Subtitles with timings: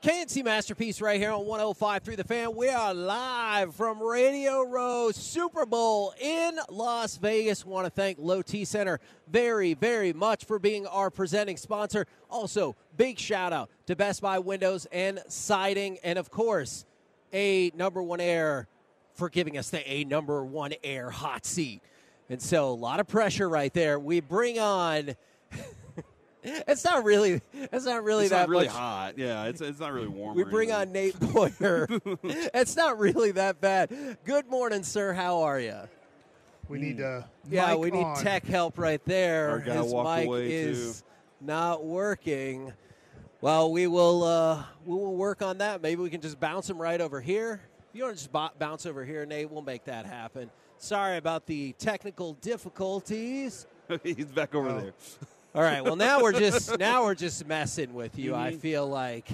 [0.00, 2.54] K&C Masterpiece right here on 105 through the fan.
[2.54, 7.66] We are live from Radio Row Super Bowl in Las Vegas.
[7.66, 12.06] Want to thank Low T Center very, very much for being our presenting sponsor.
[12.30, 16.86] Also, big shout out to Best Buy Windows and Siding, and of course,
[17.32, 18.68] a number one air
[19.14, 21.82] for giving us the A number one air hot seat.
[22.30, 23.98] And so, a lot of pressure right there.
[23.98, 25.16] We bring on.
[26.42, 27.40] It's not really.
[27.52, 28.74] It's not really it's that not really much.
[28.76, 29.18] hot.
[29.18, 30.36] Yeah, it's it's not really warm.
[30.36, 30.88] We bring anything.
[30.88, 31.20] on Nate
[31.60, 31.88] Boyer.
[32.54, 34.18] it's not really that bad.
[34.24, 35.12] Good morning, sir.
[35.12, 35.76] How are you?
[36.68, 38.22] We need uh, Yeah, we need on.
[38.22, 39.50] tech help right there.
[39.50, 41.02] Our guy His walked mic away, is
[41.40, 42.72] not working.
[43.40, 44.22] Well, we will.
[44.24, 45.82] Uh, we will work on that.
[45.82, 47.60] Maybe we can just bounce him right over here.
[47.90, 50.50] If you want to just bo- bounce over here, Nate, we'll make that happen.
[50.76, 53.66] Sorry about the technical difficulties.
[54.04, 54.80] He's back over Oh.
[54.80, 54.92] there.
[55.54, 55.82] All right.
[55.82, 58.34] Well, now we're just now we're just messing with you.
[58.34, 58.60] I Mhm.
[58.60, 59.26] feel like,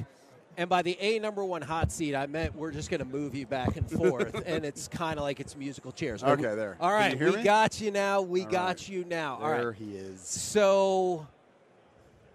[0.56, 3.34] and by the A number one hot seat, I meant we're just going to move
[3.34, 6.22] you back and forth, and it's kind of like it's musical chairs.
[6.22, 6.76] Okay, there.
[6.80, 7.42] All right, we me?
[7.42, 8.22] got you now.
[8.22, 8.88] We All got right.
[8.88, 9.38] you now.
[9.42, 9.76] All There right.
[9.76, 10.20] he is.
[10.20, 11.26] So,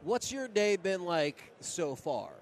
[0.04, 2.30] what's your day been like so far?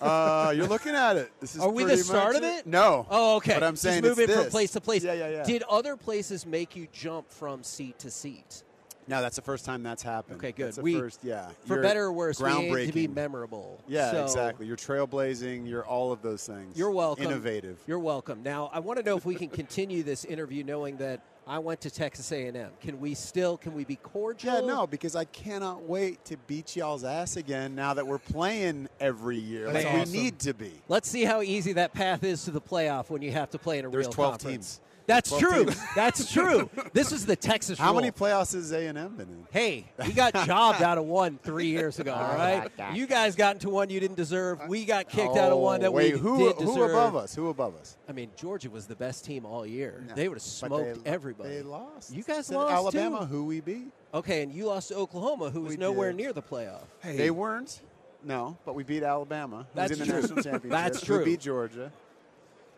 [0.00, 1.30] Uh, you're looking at it.
[1.40, 2.66] This is Are we the start of it?
[2.66, 3.06] No.
[3.10, 3.54] Oh, okay.
[3.54, 5.02] But I'm Just saying moving it's from place to place.
[5.04, 5.42] Yeah, yeah, yeah.
[5.44, 8.62] Did other places make you jump from seat to seat?
[9.06, 10.38] No, that's the first time that's happened.
[10.38, 10.66] Okay, good.
[10.66, 11.48] That's the We- first, yeah.
[11.66, 13.80] For better or worse, we aim to be memorable.
[13.86, 14.66] Yeah, So- exactly.
[14.66, 15.68] You're trailblazing.
[15.68, 16.76] You're all of those things.
[16.76, 17.26] You're welcome.
[17.26, 17.78] Innovative.
[17.86, 18.42] You're welcome.
[18.42, 21.82] Now, I want to know if we can continue this interview knowing that I went
[21.82, 22.70] to Texas A&M.
[22.80, 23.58] Can we still?
[23.58, 24.54] Can we be cordial?
[24.54, 28.88] Yeah, no, because I cannot wait to beat y'all's ass again now that we're playing
[28.98, 29.70] every year.
[29.70, 30.10] Like awesome.
[30.10, 30.72] we need to be.
[30.88, 33.78] Let's see how easy that path is to the playoff when you have to play
[33.78, 34.76] in a There's real 12 conference.
[34.76, 34.80] teams.
[35.06, 35.64] That's 12 true.
[35.66, 35.80] teams.
[35.94, 36.70] That's true.
[36.94, 38.00] This is the Texas How rule.
[38.00, 39.46] many playoffs has A and M been in?
[39.50, 42.12] Hey, we got jobbed out of one three years ago.
[42.14, 44.60] All right, you guys got into one you didn't deserve.
[44.66, 46.90] We got kicked out of one that Oh, wait, we who, did who deserve.
[46.92, 47.34] above us?
[47.34, 47.98] Who above us?
[48.08, 50.02] I mean, Georgia was the best team all year.
[50.08, 51.50] No, They would have smoked they- everybody.
[51.50, 52.10] They lost.
[52.14, 53.24] You guys To lost, Alabama, too.
[53.26, 53.92] who we beat.
[54.14, 56.16] Okay, and you lost to Oklahoma, who was We nowhere did.
[56.16, 56.84] near the playoff.
[57.00, 57.16] Hey.
[57.16, 57.82] They weren't.
[58.22, 59.66] No, but we beat Alabama.
[59.74, 60.20] That's was in the true.
[60.22, 60.70] national championship.
[60.70, 61.24] That's who true.
[61.26, 61.92] beat Georgia.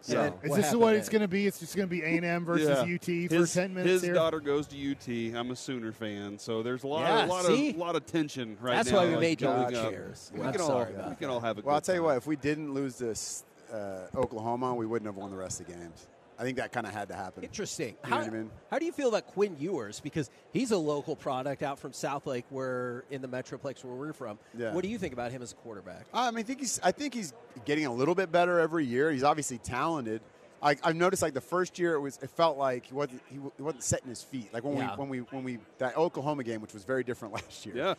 [0.02, 1.46] So And Is this happened what it's going to be?
[1.46, 2.94] It's just going to be A and M versus Yeah.
[2.94, 4.14] UT for his, ten minutes his here.
[4.14, 5.36] daughter goes to UT.
[5.36, 7.70] I'm a Sooner fan, so there's a lot, Yeah, a lot see?
[7.70, 8.98] of, lot of tension right That's now.
[9.00, 10.32] That's why we like, made you building lose chairs.
[10.34, 11.62] We can all, sorry we can all have a.
[11.62, 12.06] Well, I'll good tell you time.
[12.06, 12.16] what.
[12.18, 15.72] If we didn't lose this uh, Oklahoma, we wouldn't have won the rest of the
[15.72, 16.06] games.
[16.38, 17.44] I think that kind of had to happen.
[17.44, 17.96] Interesting.
[18.04, 18.50] You know how, what I mean?
[18.70, 20.00] how do you feel about Quinn Ewers?
[20.00, 24.12] Because he's a local product out from South Lake, where in the Metroplex where we're
[24.12, 24.38] from.
[24.56, 24.72] Yeah.
[24.72, 26.06] What do you think about him as a quarterback?
[26.12, 26.78] I mean, I think he's.
[26.82, 27.32] I think he's
[27.64, 29.10] getting a little bit better every year.
[29.10, 30.20] He's obviously talented.
[30.62, 32.18] I, I've noticed like the first year it was.
[32.22, 33.22] It felt like he wasn't.
[33.28, 34.52] He, he wasn't setting his feet.
[34.52, 34.92] Like when Yeah.
[34.92, 37.76] we when we when we that Oklahoma game, which was very different last year.
[37.76, 37.94] Yeah.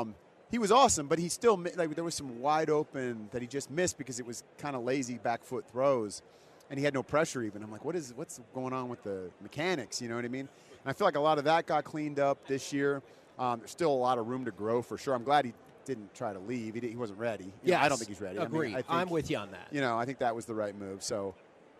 [0.00, 0.14] Um,
[0.50, 3.70] he was awesome, but he still like there was some wide open that he just
[3.70, 6.22] missed because it was kind of lazy back foot throws,
[6.70, 7.62] and he had no pressure even.
[7.62, 10.00] I'm like, what is what's going on with the mechanics?
[10.02, 10.48] You know what I mean?
[10.84, 13.02] And I feel like a lot of that got cleaned up this year.
[13.38, 15.14] Um, there's still a lot of room to grow for sure.
[15.14, 15.52] I'm glad he
[15.84, 16.74] didn't try to leave.
[16.74, 17.52] He, he wasn't ready.
[17.64, 18.38] Yeah, I don't think he's ready.
[18.38, 18.76] I mean, Agreed.
[18.88, 19.68] I I'm with you on that.
[19.70, 21.02] You know, I think that was the right move.
[21.02, 21.34] So,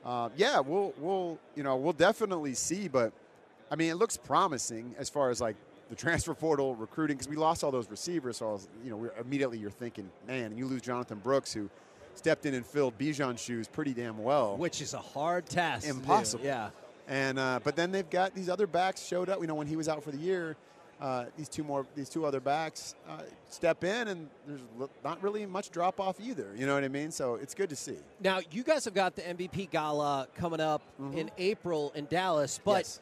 [0.05, 2.89] uh, yeah, we'll we'll you know we'll definitely see.
[2.89, 3.13] But
[3.71, 5.57] I mean, it looks promising as far as like
[5.91, 8.39] the transfer portal recruiting because we lost all those receivers.
[8.39, 11.53] So I was, you know, we're, immediately you're thinking, man, and you lose Jonathan Brooks
[11.53, 11.69] who
[12.19, 14.57] stepped in and filled Bijan's shoes pretty damn well.
[14.57, 15.87] Which is a hard task.
[15.89, 16.45] Impossible.
[16.45, 16.71] Yeah.
[17.09, 19.41] And uh, but then they've got these other backs showed up.
[19.41, 20.57] You know, when he was out for the year,
[21.01, 24.61] uh, these two more, these two other backs uh, step in, and there's
[25.03, 26.53] not really much drop off either.
[26.57, 27.11] You know what I mean?
[27.11, 27.97] So it's good to see.
[28.23, 30.83] Now you guys have got the MVP gala coming up
[31.15, 33.01] in April in Dallas, but Yes.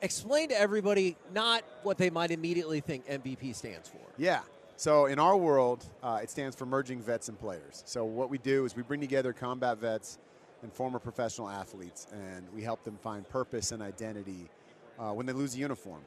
[0.00, 4.00] explain to everybody not what they might immediately think MVP stands for.
[4.18, 4.40] Yeah.
[4.82, 7.84] So in our world, uh, it stands for merging vets and players.
[7.86, 10.18] So what we do is we bring together combat vets
[10.64, 14.50] and former professional athletes, and we help them find purpose and identity
[14.98, 16.00] uh, when they lose a uniform.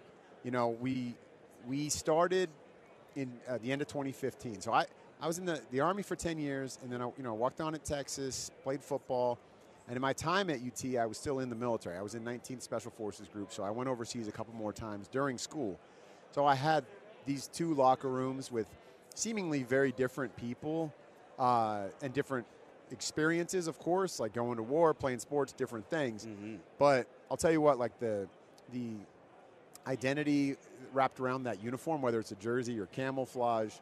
[0.44, 1.16] You know, we
[1.66, 2.50] we started
[3.16, 4.60] in uh, the end of 2015.
[4.60, 4.88] So I
[5.22, 7.62] I was in the, the Army for 10 years, and then I you know walked
[7.62, 9.40] on at Texas, played football,
[9.88, 11.96] and in my time at UT, I was still in the military.
[11.96, 15.08] I was in 19th Special Forces Group, so I went overseas a couple more times
[15.08, 15.80] during school.
[16.32, 16.84] So I had
[17.26, 18.68] these two locker rooms with
[19.14, 20.94] seemingly very different people
[21.40, 22.46] uh, and different
[22.92, 26.28] experiences, of course, like going to war, playing sports, different things.
[26.78, 28.28] But I'll tell you what, like the
[28.74, 28.94] the
[29.88, 30.56] identity
[30.94, 33.74] wrapped around that uniform, whether it's a jersey or camouflage,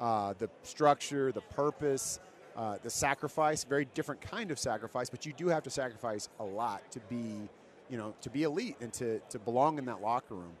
[0.00, 2.18] uh, the structure, the purpose,
[2.56, 6.44] uh, the sacrifice, very different kind of sacrifice, but you do have to sacrifice a
[6.44, 7.48] lot to be,
[7.88, 10.52] you know, to be elite and to, to belong in that locker room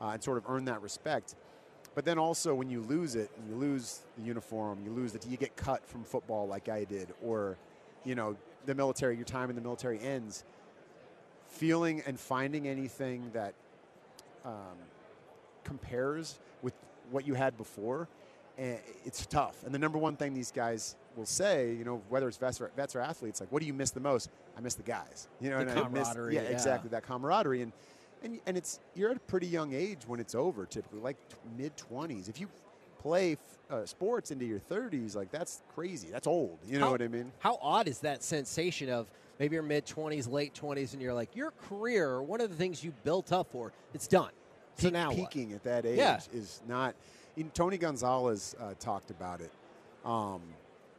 [0.00, 1.34] uh, and sort of earn that respect.
[1.94, 5.26] But then also when you lose it, and you lose the uniform, you lose that
[5.26, 7.56] you get cut from football like I did, or,
[8.04, 10.44] you know, the military, your time in the military ends.
[11.48, 13.54] Feeling and finding anything that
[14.44, 14.78] um,
[15.64, 16.74] compares with
[17.10, 18.06] what you had before,
[18.56, 19.64] it's tough.
[19.64, 22.70] And the number one thing these guys will say, you know, whether it's vets or,
[22.76, 24.30] vets or athletes, like, what do you miss the most?
[24.56, 25.26] I miss the guys.
[25.40, 26.48] You know, The and I miss, camaraderie, yeah, yeah.
[26.50, 27.62] exactly that camaraderie.
[27.62, 27.72] And
[28.22, 31.36] and and it's you're at a pretty young age when it's over, typically, like t-
[31.56, 32.28] mid twenties.
[32.28, 32.48] If you
[32.98, 33.38] play f-
[33.70, 36.08] uh, sports into your 30s, like that's crazy.
[36.10, 36.58] That's old.
[36.66, 37.32] You know How- what I mean?
[37.38, 39.06] How odd is that sensation of
[39.38, 42.84] maybe your mid 20s, late 20s, and you're like, your career, one of the things
[42.84, 44.30] you built up for, it's done.
[44.76, 45.16] So Peak- now what?
[45.16, 46.20] peaking at that age Yeah.
[46.32, 46.94] is not.
[47.54, 49.50] Tony Gonzalez uh, talked about it
[50.04, 50.42] um,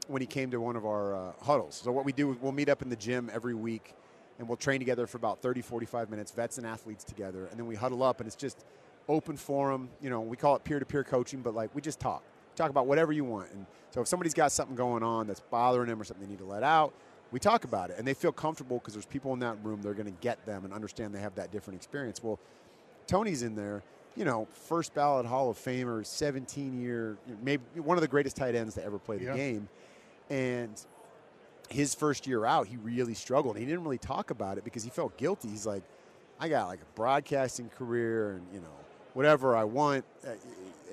[0.08, 1.76] when he came to one of our uh, huddles.
[1.84, 3.94] So what we do, we'll meet up in the gym every week,
[4.42, 7.68] and we'll train together for about 30, 45 minutes, vets and athletes together, and then
[7.68, 8.66] we huddle up, and it's just
[9.08, 9.88] open forum.
[10.02, 12.24] You know, we call it peer-to-peer coaching, but like we just talk,
[12.56, 13.52] talk about whatever you want.
[13.52, 16.40] And so if somebody's got something going on that's bothering them or something they need
[16.40, 16.92] to let out,
[17.32, 19.84] we talk about it, and they feel comfortable because there's people in that room.
[19.84, 22.24] They're going to get them and understand they have that different experience.
[22.24, 22.40] Well,
[23.06, 23.84] Tony's in there,
[24.16, 28.56] you know, first ballot Hall of Famer, 17 year, maybe one of the greatest tight
[28.56, 29.36] ends to ever play the Yeah.
[29.36, 29.70] game.
[30.32, 30.84] And
[31.72, 33.58] his first year out, he really struggled.
[33.58, 35.50] He didn't really talk about it because he felt guilty.
[35.50, 35.84] He's like,
[36.40, 38.76] I got like a broadcasting career and, you know,
[39.14, 40.38] whatever I want at,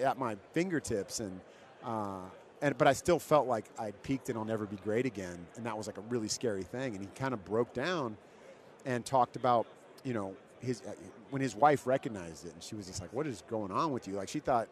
[0.00, 1.20] at my fingertips.
[1.20, 1.40] And,
[1.84, 2.20] uh,
[2.60, 5.38] and, but I still felt like I'd peaked and I'll never be great again.
[5.56, 6.94] And that was like a really scary thing.
[6.94, 8.16] And he kind of broke down
[8.84, 9.66] and talked about,
[10.04, 10.92] you know, his uh,
[11.30, 14.08] when his wife recognized it and she was just like, "What is going on with
[14.08, 14.68] you?" Like she thought,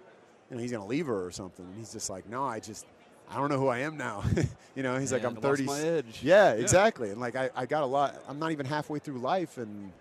[0.51, 1.65] you know, he's gonna leave her or something.
[1.65, 2.87] And he's just like, "No, I just,
[3.31, 4.25] I don't know who I am now."
[4.75, 6.21] you know, he's like, "I'm 30." my edge.
[6.23, 7.11] Yeah, exactly.
[7.11, 8.23] And like I, I got a lot.
[8.29, 9.93] I'm not even halfway through life, and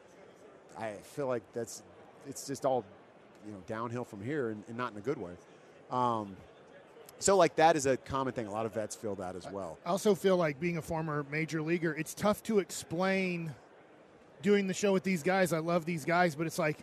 [0.78, 1.84] I feel like that's
[2.28, 2.84] it's just all
[3.46, 5.32] you know downhill from here, and, and not in a good way.
[5.92, 6.36] Um,
[7.20, 8.48] so like that is a common thing.
[8.48, 9.78] A lot of vets feel that as well.
[9.86, 13.54] I also feel like being a former major leaguer, it's tough to explain
[14.42, 15.54] doing the show with these guys.
[15.54, 16.78] I love these guys, but it's like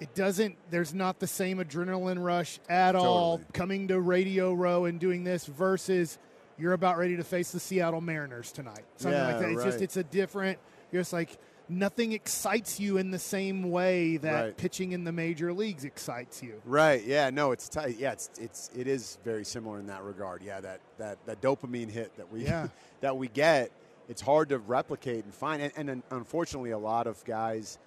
[0.00, 4.98] it doesn't there's not the same adrenaline rush at all coming to Radio Row and
[5.00, 6.18] doing this versus
[6.58, 8.84] you're about ready to face the Seattle Mariners tonight.
[8.96, 9.50] Something like that.
[9.50, 10.58] It's just it's a different
[10.92, 11.36] you're just like
[11.68, 14.56] nothing excites you in the same way that Right.
[14.56, 16.60] pitching in the major leagues excites you.
[16.66, 17.02] Right.
[17.04, 17.30] Yeah.
[17.30, 17.52] No.
[17.52, 17.96] It's tight.
[17.98, 18.12] Yeah.
[18.12, 20.42] It's it's it is very similar in that regard.
[20.42, 20.60] Yeah.
[20.60, 22.68] That that that dopamine hit that we Yeah.
[23.00, 23.70] that we get.
[24.08, 25.62] It's hard to replicate and find.
[25.62, 27.78] And, and unfortunately, a lot of guys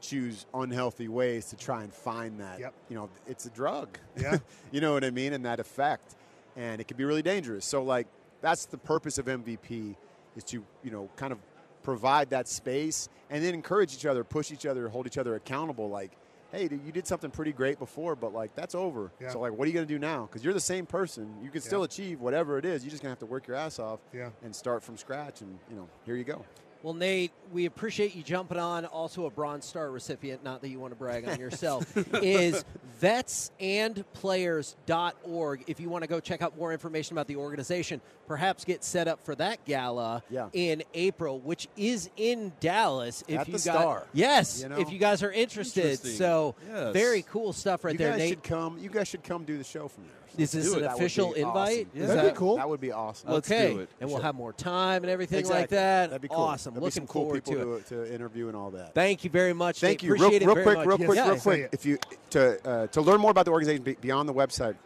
[0.00, 2.58] choose unhealthy ways to try and find that.
[2.60, 2.74] Yep.
[2.88, 3.98] You know, it's a drug.
[4.16, 4.38] Yeah.
[4.72, 5.32] you know what I mean?
[5.32, 6.16] And that effect,
[6.56, 7.64] and it can be really dangerous.
[7.64, 8.06] So like
[8.40, 9.94] that's the purpose of MVP
[10.36, 11.38] is to you know kind of
[11.82, 15.88] provide that space and then encourage each other, push each other, hold each other accountable.
[15.88, 16.10] Like,
[16.52, 19.10] hey, you did something pretty great before, but like that's over.
[19.20, 19.30] Yeah.
[19.30, 20.26] So like, what are you gonna do now?
[20.26, 21.34] Because you're the same person.
[21.42, 21.84] You can still Yeah.
[21.86, 22.84] achieve whatever it is.
[22.84, 24.30] You're just gonna have to work your ass off Yeah.
[24.42, 25.40] and start from scratch.
[25.40, 26.44] And you know, here you go.
[26.82, 28.86] Well, Nate, we appreciate you jumping on.
[28.86, 32.64] Also, a Bronze Star recipient, not that you want to brag on yourself, is
[33.02, 35.64] vetsandplayers.org.
[35.66, 39.08] If you want to go check out more information about the organization, perhaps get set
[39.08, 40.48] up for that gala Yeah.
[40.52, 43.22] in April, which is in Dallas.
[43.28, 44.06] If At you the got, Star.
[44.12, 44.78] Yes, You know?
[44.80, 45.98] if you guys are interested.
[45.98, 46.92] So, Yes.
[46.94, 48.28] very cool stuff right you there, guys Nate.
[48.30, 48.78] should come.
[48.78, 50.12] You guys should come do the show from there.
[50.38, 50.76] Is this Do it.
[50.78, 51.88] an That official be invite?
[51.90, 52.02] awesome.
[52.02, 52.56] Is That'd be cool.
[52.56, 53.32] That would be awesome.
[53.32, 53.88] Let's okay, do it.
[54.00, 56.10] and we'll have more time and everything like that.
[56.10, 56.36] That'd be cool.
[56.38, 56.69] Awesome.
[56.74, 57.86] There'll be Looking some cool people to it.
[57.86, 58.94] to, to interview and all that.
[58.94, 59.80] Thank you very much.
[59.80, 60.08] Thank Nate.
[60.08, 60.14] you.
[60.14, 60.86] Appreciate real, it real very quick, much.
[60.86, 61.06] real Yes.
[61.06, 61.30] quick, Yeah.
[61.30, 61.68] real quick.
[61.72, 61.98] If you
[62.30, 64.76] to uh, to learn more about the organization beyond the website,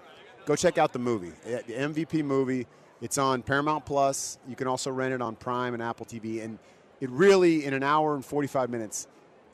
[0.47, 2.67] go check out the movie, Uh, the MVP movie.
[3.01, 4.39] It's on Paramount Plus.
[4.49, 6.43] You can also rent it on Prime and Apple TV.
[6.43, 6.59] And
[7.01, 9.09] it really, in an hour and forty five minutes,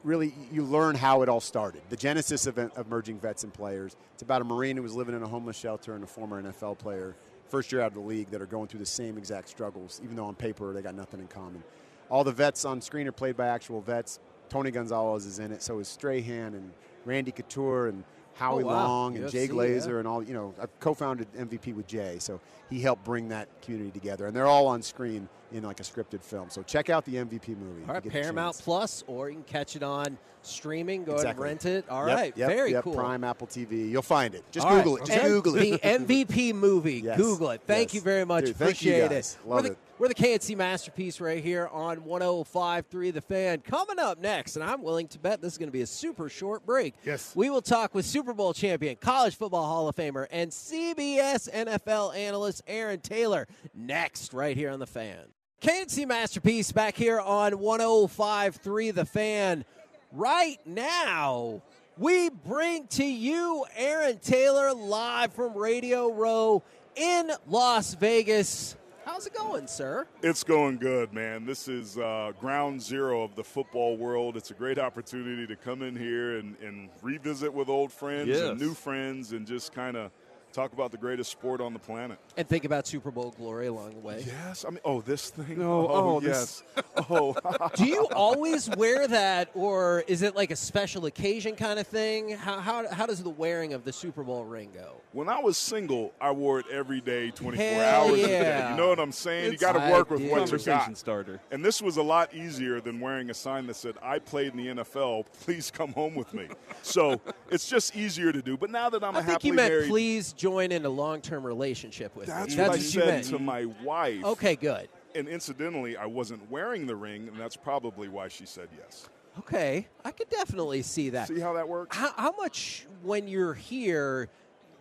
[0.05, 1.83] really you learn how it all started.
[1.91, 3.97] The genesis of, of merging vets and players.
[4.15, 6.79] It's about a Marine who was living in a homeless shelter and a former NFL
[6.79, 7.17] player,
[7.49, 10.17] first year out of the league, that are going through the same exact struggles, even
[10.17, 11.63] though on paper they got nothing in common.
[12.11, 14.19] All the vets on screen are played by actual vets.
[14.49, 16.73] Tony Gonzalez is in it, so is Strahan and
[17.05, 18.03] Randy Couture and
[18.35, 18.73] Howie Oh, wow.
[18.87, 19.99] Long and Jay Glazer yeah.
[19.99, 20.23] and all.
[20.23, 24.35] You know, I've co-founded MVP with Jay, so he helped bring that community together, and
[24.35, 26.49] they're all on screen in like a scripted film.
[26.51, 27.83] So check out the MVP movie.
[27.87, 28.59] All right, you get the Paramount.
[28.59, 31.05] Plus, or you can catch it on streaming.
[31.05, 31.45] Go Exactly.
[31.49, 31.89] ahead and rent it.
[31.91, 32.95] All Yep, right, yep, very yep, cool.
[32.95, 34.43] Prime, Apple TV, you'll find it.
[34.51, 34.83] Just All right.
[34.85, 35.07] Google it.
[35.07, 35.83] Just And Google it.
[35.83, 36.95] The MVP movie.
[37.05, 37.17] Yes.
[37.19, 37.61] Google it.
[37.67, 37.95] Thank Yes.
[37.95, 38.45] you very much.
[38.47, 39.37] Dude, Appreciate it.
[39.45, 39.79] Love we're it.
[40.01, 43.61] We're the K&C masterpiece right here on 105.3 The Fan.
[43.61, 46.31] Coming up next, and I'm willing to bet this is going to be a super
[46.31, 46.95] short break.
[47.05, 47.37] Yes.
[47.37, 52.17] We will talk with Super Bowl champion, College Football Hall of Famer, and CBS NFL
[52.17, 55.19] analyst Aaron Taylor next, right here on The Fan.
[55.61, 59.67] K&C Masterpiece back here on 105.3 The Fan.
[60.13, 61.61] Right now,
[61.99, 66.63] we bring to you Aaron Taylor live from Radio Row
[66.97, 68.77] in Las Vegas.
[69.05, 70.07] How's it going, sir?
[70.23, 71.45] It's going good, man.
[71.47, 74.37] This is uh, ground zero of the football world.
[74.37, 78.41] It's a great opportunity to come in here and, and revisit with old friends Yes.
[78.43, 80.11] and new friends and just kind of
[80.53, 82.19] talk about the greatest sport on the planet.
[82.37, 84.25] And think about Super Bowl glory along the way.
[84.27, 84.65] Yes.
[84.65, 85.59] I mean, oh, this thing?
[85.59, 86.63] No, oh, oh, yes.
[86.75, 87.35] this- oh,
[87.75, 92.31] Do you always wear that, or is it like a special occasion kind of thing?
[92.31, 95.01] How, how, how does the wearing of the Super Bowl ring go?
[95.13, 98.27] when I was single, I wore it every day, 24 Hell hours a yeah.
[98.27, 98.71] day.
[98.71, 99.53] You know what I'm saying?
[99.53, 100.99] you got to work with what you Conversation got.
[100.99, 101.41] starter.
[101.51, 104.57] And this was a lot easier than wearing a sign that said, I played in
[104.57, 105.27] the NFL.
[105.43, 106.49] Please come home with me.
[106.83, 108.57] so it's just easier to do.
[108.57, 110.89] But now that I'm I a think happily you meant married, please join in a
[110.89, 112.63] long-term relationship with that's me.
[112.63, 113.27] what I you said meant.
[113.27, 114.25] to my wife.
[114.25, 114.89] Okay, good.
[115.15, 119.09] And incidentally, I wasn't wearing the ring, and that's probably why she said yes.
[119.39, 121.29] Okay, I could definitely see that.
[121.29, 121.97] See how that works?
[121.97, 124.29] How, how much when you're here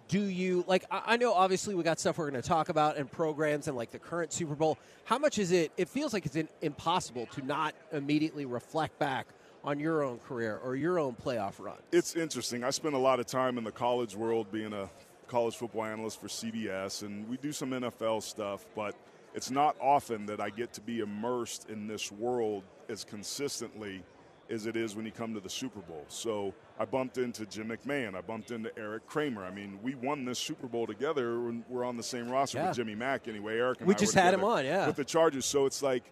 [0.07, 0.85] do you like?
[0.89, 3.75] I, I know obviously we got stuff we're going to talk about and programs and
[3.75, 4.77] like the current Super Bowl.
[5.03, 5.71] How much is it?
[5.77, 9.27] It feels like it's in, impossible to not immediately reflect back
[9.63, 11.77] on your own career or your own playoff run.
[11.91, 12.63] It's interesting.
[12.63, 14.89] I spent a lot of time in the college world being a
[15.29, 18.95] college football analyst for CBS, and we do some NFL stuff, but
[19.33, 24.03] it's not often that I get to be immersed in this world as consistently
[24.49, 26.03] as it is when you come to the Super Bowl.
[26.07, 28.15] So I bumped into Jim McMahon.
[28.15, 29.45] I bumped into Eric Kramer.
[29.45, 32.67] I mean, we won this Super Bowl together when we're on the same roster Yeah.
[32.69, 33.59] with Jimmy Mack anyway.
[33.59, 34.87] Eric and We I just had him on, yeah.
[34.87, 35.45] With the Chargers.
[35.45, 36.03] So it's like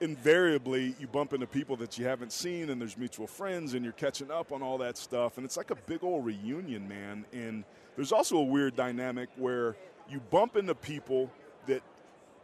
[0.00, 3.94] invariably you bump into people that you haven't seen and there's mutual friends and you're
[3.94, 7.64] catching up on all that stuff and it's like a big old reunion man and
[7.96, 9.76] there's also a weird dynamic where
[10.08, 11.30] you bump into people
[11.66, 11.82] that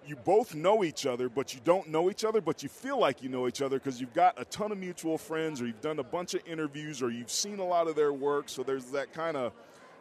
[0.07, 3.23] you both know each other but you don't know each other but you feel like
[3.23, 6.01] you know each other because you've got a ton of mutual friends or you've done
[6.01, 9.13] a bunch of interviews or you've seen a lot of their work so there's that
[9.13, 9.53] kind of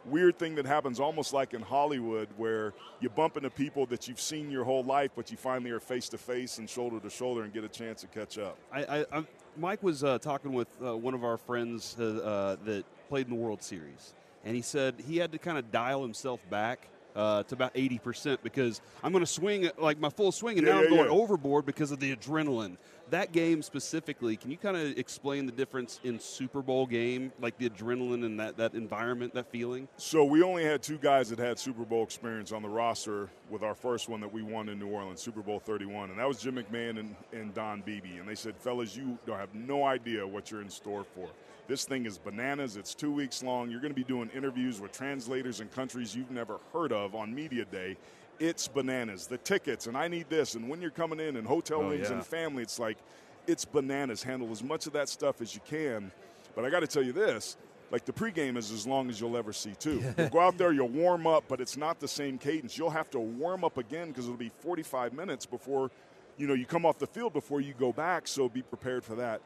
[0.04, 4.20] weird thing that happens almost like in Hollywood where you bump into people that you've
[4.20, 7.42] seen your whole life, but you finally are face to face and shoulder to shoulder
[7.42, 8.58] and get a chance to catch up.
[8.72, 9.24] I, I,
[9.56, 13.34] Mike was uh, talking with uh, one of our friends uh, uh, that played in
[13.34, 17.42] the World Series, and he said he had to kind of dial himself back uh,
[17.42, 20.74] to about eighty percent because I'm going to swing like my full swing, and Yeah,
[20.74, 21.10] now I'm going yeah.
[21.10, 22.76] overboard because of the adrenaline.
[23.10, 27.58] That game specifically, can you kind of explain the difference in Super Bowl game, like
[27.58, 29.86] the adrenaline and that, that environment, that feeling?
[29.98, 33.62] So we only had two guys that had Super Bowl experience on the roster with
[33.62, 36.40] our first one that we won in New Orleans, Super Bowl 31, and that was
[36.40, 38.16] Jim McMahon and, and Don Beebe.
[38.16, 41.28] And they said, fellas, you don't have no idea what you're in store for.
[41.68, 42.76] This thing is bananas.
[42.76, 43.70] It's two weeks long.
[43.70, 47.34] You're going to be doing interviews with translators in countries you've never heard of on
[47.34, 47.96] Media Day.
[48.40, 49.26] It's bananas.
[49.26, 52.08] The tickets, and I need this, and when you're coming in, and hotel Oh, rooms
[52.08, 52.16] yeah.
[52.16, 52.98] and family, it's like,
[53.46, 54.22] it's bananas.
[54.22, 56.10] Handle as much of that stuff as you can.
[56.56, 57.56] But I got to tell you this
[57.92, 60.02] like the pregame is as long as you'll ever see too.
[60.18, 62.78] You'll go out there, you'll warm up, but it's not the same cadence.
[62.78, 65.90] You'll have to warm up again because it'll be 45 minutes before,
[66.38, 68.26] you know, you come off the field before you go back.
[68.26, 69.42] So be prepared for that.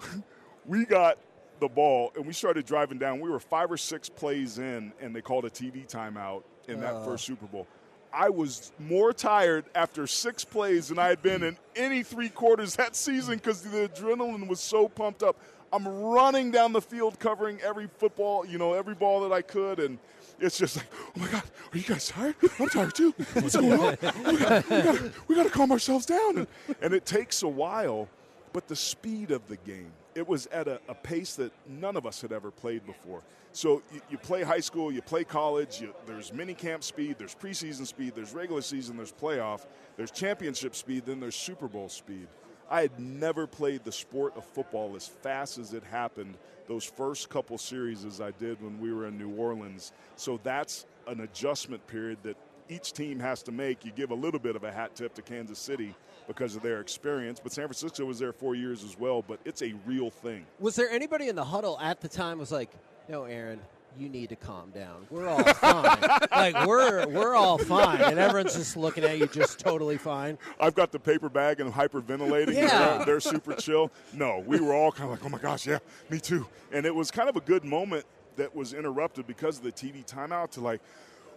[0.66, 1.16] we got
[1.60, 3.20] the ball and we started driving down.
[3.20, 6.94] We were five or six plays in, and they called a TV timeout in that
[6.94, 7.04] uh.
[7.04, 7.66] first Super Bowl.
[8.12, 12.74] I was more tired after six plays than I had been in any three quarters
[12.76, 15.36] that season because the adrenaline was so pumped up.
[15.72, 19.78] I'm running down the field covering every football, you know, every ball that I could,
[19.78, 19.98] and
[20.40, 22.34] it's just like, oh my God, are you guys tired?
[22.58, 23.12] I'm tired too.
[23.34, 23.96] What's going on?
[24.26, 26.38] We got, we got, we got to calm ourselves down.
[26.38, 26.46] And,
[26.82, 28.08] and it takes a while,
[28.52, 32.06] but the speed of the game, it was at a, a pace that none of
[32.06, 33.22] us had ever played before.
[33.52, 37.34] So you, you play high school, you play college, you, there's mini camp speed, there's
[37.34, 42.28] preseason speed, there's regular season, there's playoff, there's championship speed, then there's Super Bowl speed.
[42.70, 46.36] I had never played the sport of football as fast as it happened
[46.68, 49.90] those first couple series as I did when we were in New Orleans.
[50.14, 52.36] So that's an adjustment period that
[52.70, 53.84] each team has to make.
[53.84, 55.94] You give a little bit of a hat tip to Kansas City
[56.26, 59.22] because of their experience, but San Francisco was there four years as well.
[59.26, 60.46] But it's a real thing.
[60.60, 62.70] Was there anybody in the huddle at the time was like,
[63.08, 63.60] no, Aaron,
[63.98, 65.06] you need to calm down.
[65.10, 66.00] We're all fine.
[66.30, 70.38] like we're we're all fine, and everyone's just looking at you, just totally fine.
[70.60, 72.54] I've got the paper bag and hyperventilating.
[72.54, 72.68] Yeah.
[72.98, 73.90] They're, they're super chill.
[74.12, 76.46] No, we were all kind of like, oh my gosh, yeah, me too.
[76.72, 80.06] And it was kind of a good moment that was interrupted because of the TV
[80.06, 80.80] timeout to like,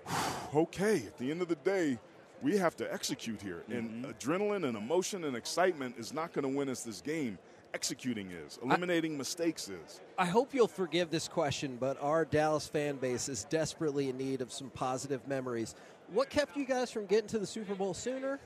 [0.56, 1.98] okay, at the end of the day,
[2.42, 3.64] we have to execute here.
[3.70, 4.12] And mm-hmm.
[4.12, 7.38] adrenaline and emotion and excitement is not going to win us this game.
[7.74, 8.60] Executing is.
[8.62, 10.02] Eliminating mistakes is.
[10.18, 14.42] I hope you'll forgive this question, but our Dallas fan base is desperately in need
[14.42, 15.74] of some positive memories.
[16.12, 18.40] What kept you guys from getting to the Super Bowl sooner?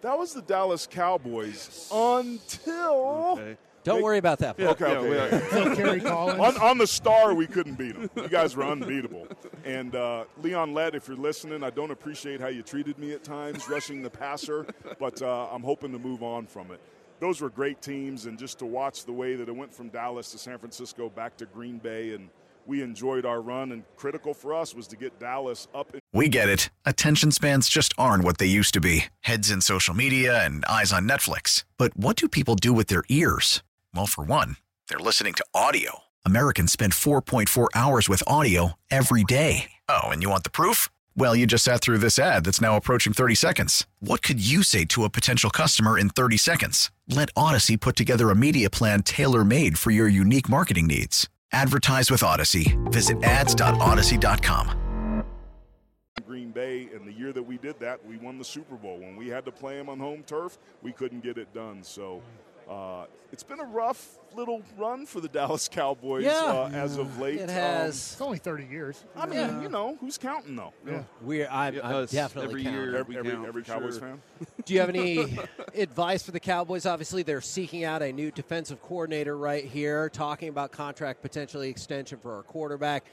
[0.00, 3.38] That was the Dallas Cowboys until.
[3.38, 3.56] Okay.
[3.84, 4.58] Don't They- worry about that.
[4.60, 5.08] Okay, Yeah, okay.
[5.08, 5.38] we yeah.
[5.38, 6.40] Phil Kerry Collins.
[6.40, 8.10] on, on the star, we couldn't beat them.
[8.16, 9.26] You guys were unbeatable.
[9.64, 13.24] And uh, Leon Lett, if you're listening, I don't appreciate how you treated me at
[13.24, 14.66] times, rushing the passer,
[14.98, 16.80] but uh, I'm hoping to move on from it.
[17.20, 20.30] Those were great teams, and just to watch the way that it went from Dallas
[20.32, 22.28] to San Francisco back to Green Bay, and
[22.66, 23.72] we enjoyed our run.
[23.72, 25.92] And critical for us was to get Dallas up.
[25.94, 26.70] In- We get it.
[26.84, 30.92] Attention spans just aren't what they used to be heads in social media and eyes
[30.92, 31.64] on Netflix.
[31.76, 33.62] But what do people do with their ears?
[33.94, 34.56] Well, for one,
[34.88, 36.00] they're listening to audio.
[36.24, 39.70] Americans spend 4.4 hours with audio every day.
[39.88, 40.88] Oh, and you want the proof?
[41.16, 43.86] Well, you just sat through this ad that's now approaching 30 seconds.
[44.00, 46.90] What could you say to a potential customer in 30 seconds?
[47.08, 51.28] Let Audacy put together a media plan tailor made for your unique marketing needs.
[51.52, 52.76] Advertise with Audacy.
[52.92, 55.24] Visit ads.audacy.com.
[56.26, 58.98] Green Bay, and the year that we did that, we won the Super Bowl.
[58.98, 61.82] When we had to play them on home turf, we couldn't get it done.
[61.82, 62.20] So
[62.68, 66.32] uh, it's been a rough little run for the Dallas Cowboys Yeah.
[66.44, 67.36] uh, as of late.
[67.40, 67.94] It Um, has.
[68.12, 69.04] It's only 30 years.
[69.16, 70.72] I mean, you know, who's counting though?
[70.86, 71.02] Yeah.
[71.22, 72.80] We're I'm, Yeah, I'm definitely every counting.
[72.80, 72.96] year.
[72.96, 74.08] Every, We every, count, every Cowboys sure.
[74.08, 74.22] fan.
[74.64, 75.38] Do you have any
[75.74, 76.84] advice for the Cowboys?
[76.86, 82.18] Obviously, they're seeking out a new defensive coordinator right here, talking about contract potentially extension
[82.18, 83.04] for our quarterback.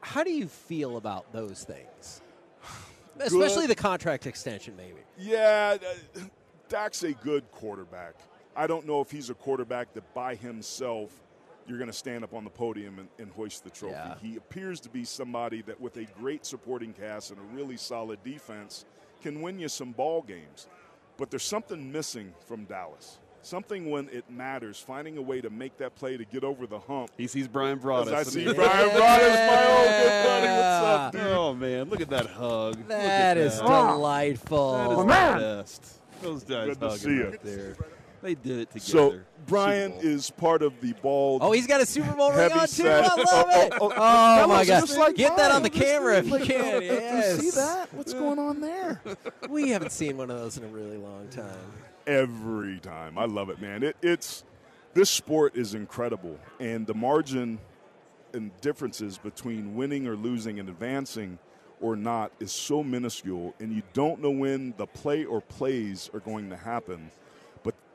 [0.00, 2.20] How do you feel about those things?
[3.20, 4.98] Especially the contract extension, maybe.
[5.18, 5.76] Yeah,
[6.16, 6.20] uh,
[6.68, 8.14] Dak's a good quarterback.
[8.56, 11.10] I don't know if he's a quarterback that by himself
[11.66, 13.94] you're going to stand up on the podium and, and hoist the trophy.
[13.94, 14.14] Yeah.
[14.20, 18.22] He appears to be somebody that, with a great supporting cast and a really solid
[18.22, 18.84] defense,
[19.22, 20.68] can win you some ball games.
[21.16, 23.18] But there's something missing from Dallas.
[23.40, 26.78] Something when it matters, finding a way to make that play to get over the
[26.78, 27.10] hump.
[27.16, 28.12] He sees Brian Broaddus.
[28.12, 30.46] I see mean- Brian Broaddus, my old good buddy.
[30.46, 31.20] What's up, dude?
[31.22, 32.76] Oh man, look at that hug.
[32.76, 33.66] Look That at is that.
[33.92, 34.72] delightful.
[34.72, 36.00] That is the best.
[36.22, 37.24] Those guys Good to hugging see ya.
[37.28, 37.76] right there.
[38.24, 38.88] They did it together.
[38.88, 41.42] So Brian is part of the bald.
[41.42, 42.88] Oh, he's got a Super Bowl ring on too.
[42.88, 43.72] I love oh, oh, it.
[43.78, 44.98] oh, Oh, oh, my looks God!
[44.98, 46.80] like Get that on the camera if you can.
[46.80, 47.38] Yes.
[47.38, 47.92] See that?
[47.92, 49.02] What's going on there?
[49.50, 51.44] We haven't seen one of those in a really long time.
[52.06, 53.82] Every time, I love it, man.
[53.82, 54.42] It, it's
[54.94, 57.58] this sport is incredible, and the margin
[58.32, 61.38] and differences between winning or losing and advancing
[61.82, 66.20] or not is so minuscule, and you don't know when the play or plays are
[66.20, 67.10] going to happen.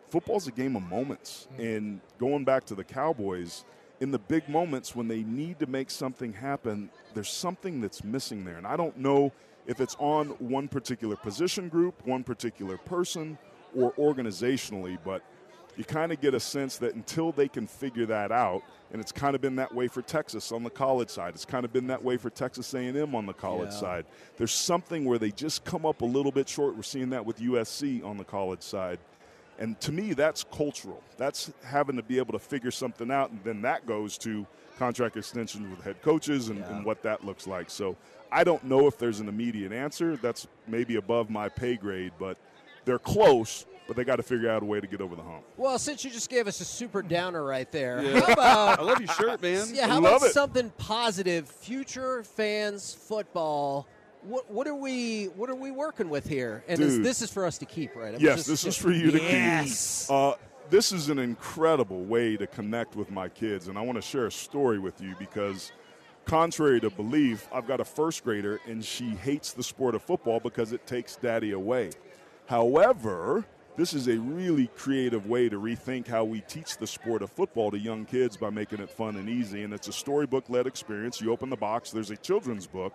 [0.10, 1.78] Football's a game of moments, mm.
[1.78, 3.64] and going back to the Cowboys,
[4.00, 8.46] in the big moments when they need to make something happen, there's something that's missing
[8.46, 9.32] there, and I don't know
[9.68, 13.38] if it's on one particular position group, one particular person,
[13.76, 15.22] or organizationally, but
[15.78, 19.12] you kind of get a sense that until they can figure that out, and it's
[19.12, 21.36] kind of been that way for Texas on the college side.
[21.36, 23.80] It's kind of been that way for Texas A&M on the college Yeah.
[23.80, 24.06] side.
[24.38, 26.76] There's something where they just come up a little bit short.
[26.76, 29.00] We're seeing that with USC on the college side.
[29.60, 31.04] And to me, that's cultural.
[31.18, 35.18] That's having to be able to figure something out, and then that goes to contract
[35.18, 37.70] extensions with head coaches and, and what that looks like.
[37.70, 37.96] So
[38.32, 40.16] I don't know if there's an immediate answer.
[40.16, 42.38] That's maybe above my pay grade, but
[42.86, 43.66] they're close.
[43.88, 45.42] But they got to figure out a way to get over the hump.
[45.58, 48.20] Well, since you just gave us a super downer right there, Yeah.
[48.36, 49.66] how I love your shirt, man.
[49.74, 49.88] yeah?
[49.88, 50.34] How Love about it.
[50.34, 51.50] something positive?
[51.50, 53.88] Future fans football.
[54.22, 56.64] What, what are we what are we working with here?
[56.68, 57.06] And this, Dude.
[57.06, 58.10] this is for us to keep, right?
[58.10, 60.08] I mean, Yes, just- this is for you to yes.
[60.08, 60.16] keep.
[60.16, 60.34] Uh,
[60.70, 64.28] this is an incredible way to connect with my kids, and I want to share
[64.28, 65.72] a story with you because,
[66.26, 70.40] contrary to belief, I've got a first grader, and she hates the sport of football
[70.40, 71.90] because it takes daddy away.
[72.46, 73.46] However,
[73.78, 77.72] this is a really creative way to rethink how we teach the sport of football
[77.72, 79.64] to young kids by making it fun and easy.
[79.64, 81.22] And it's a storybook led experience.
[81.22, 82.94] You open the box, there's a children's book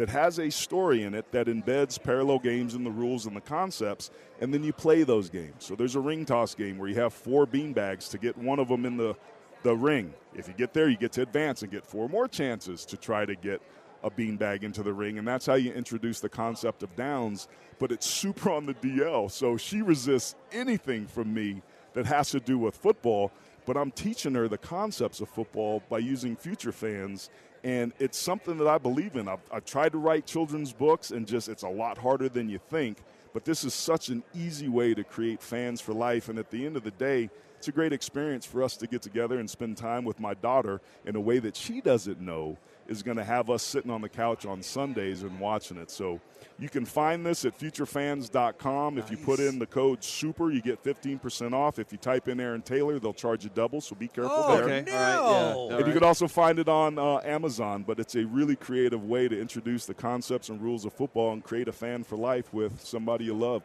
[0.00, 3.40] that has a story in it that embeds parallel games and the rules and the
[3.42, 4.10] concepts,
[4.40, 5.56] and then you play those games.
[5.58, 8.58] So there's a ring toss game where you have four bean bags to get one
[8.58, 9.14] of them in the,
[9.62, 10.14] the ring.
[10.34, 13.26] If you get there, you get to advance and get four more chances to try
[13.26, 13.60] to get
[14.02, 17.46] a beanbag into the ring, and that's how you introduce the concept of downs.
[17.78, 21.60] But it's super on the DL, so she resists anything from me
[21.92, 23.32] that has to do with football.
[23.66, 27.30] But I'm teaching her the concepts of football by using future fans.
[27.62, 29.28] And it's something that I believe in.
[29.28, 32.58] I've, I've tried to write children's books, and just it's a lot harder than you
[32.70, 32.98] think.
[33.32, 36.28] But this is such an easy way to create fans for life.
[36.28, 39.02] And at the end of the day, it's a great experience for us to get
[39.02, 42.56] together and spend time with my daughter in a way that she doesn't know
[42.90, 45.90] is going to have us sitting on the couch on Sundays and watching it.
[45.90, 46.20] So
[46.58, 48.94] you can find this at futurefans.com.
[48.96, 49.04] Nice.
[49.04, 51.78] If you put in the code SUPER, you get 15% off.
[51.78, 54.64] If you type in Aaron Taylor, they'll charge you double, so be careful oh, there.
[54.64, 54.90] Okay.
[54.90, 54.96] No.
[54.96, 55.12] All right.
[55.12, 55.54] Yeah.
[55.54, 55.86] All and right.
[55.86, 59.40] you can also find it on uh, Amazon, but it's a really creative way to
[59.40, 63.24] introduce the concepts and rules of football and create a fan for life with somebody
[63.26, 63.62] you love.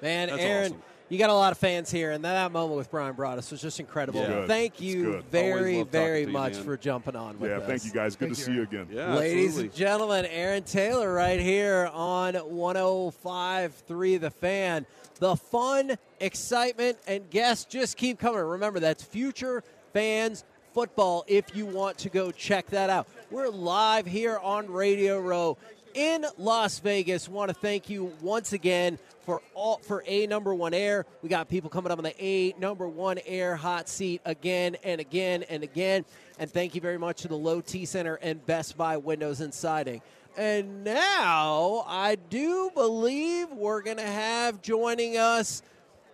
[0.00, 0.72] Man, That's Aaron.
[0.72, 0.82] awesome.
[1.10, 3.80] You got a lot of fans here, and that moment with Brian Broaddus was just
[3.80, 4.20] incredible.
[4.20, 4.46] Yeah.
[4.46, 6.64] Thank you very, Always love talking very to you, much man.
[6.64, 7.66] for jumping on with Yeah, us.
[7.66, 8.14] thank you guys.
[8.14, 8.88] Good Thank to you, see you again.
[8.90, 9.64] Yeah, Ladies absolutely.
[9.68, 14.86] and gentlemen, Aaron Taylor right here on 105.3 The Fan.
[15.18, 18.40] The fun, excitement, and guests just keep coming.
[18.40, 20.44] Remember, that's Future Fans
[20.74, 23.08] Football if you want to go check that out.
[23.30, 25.56] We're live here on Radio Row
[25.98, 27.28] in Las Vegas.
[27.28, 31.04] Want to thank you once again for all for a number one air.
[31.22, 35.00] We got people coming up on the a number one air hot seat again and
[35.00, 36.04] again and again.
[36.38, 39.52] And thank you very much to the Low T Center and Best Buy Windows and
[39.52, 40.00] Siding.
[40.36, 45.62] And now I do believe we're going to have joining us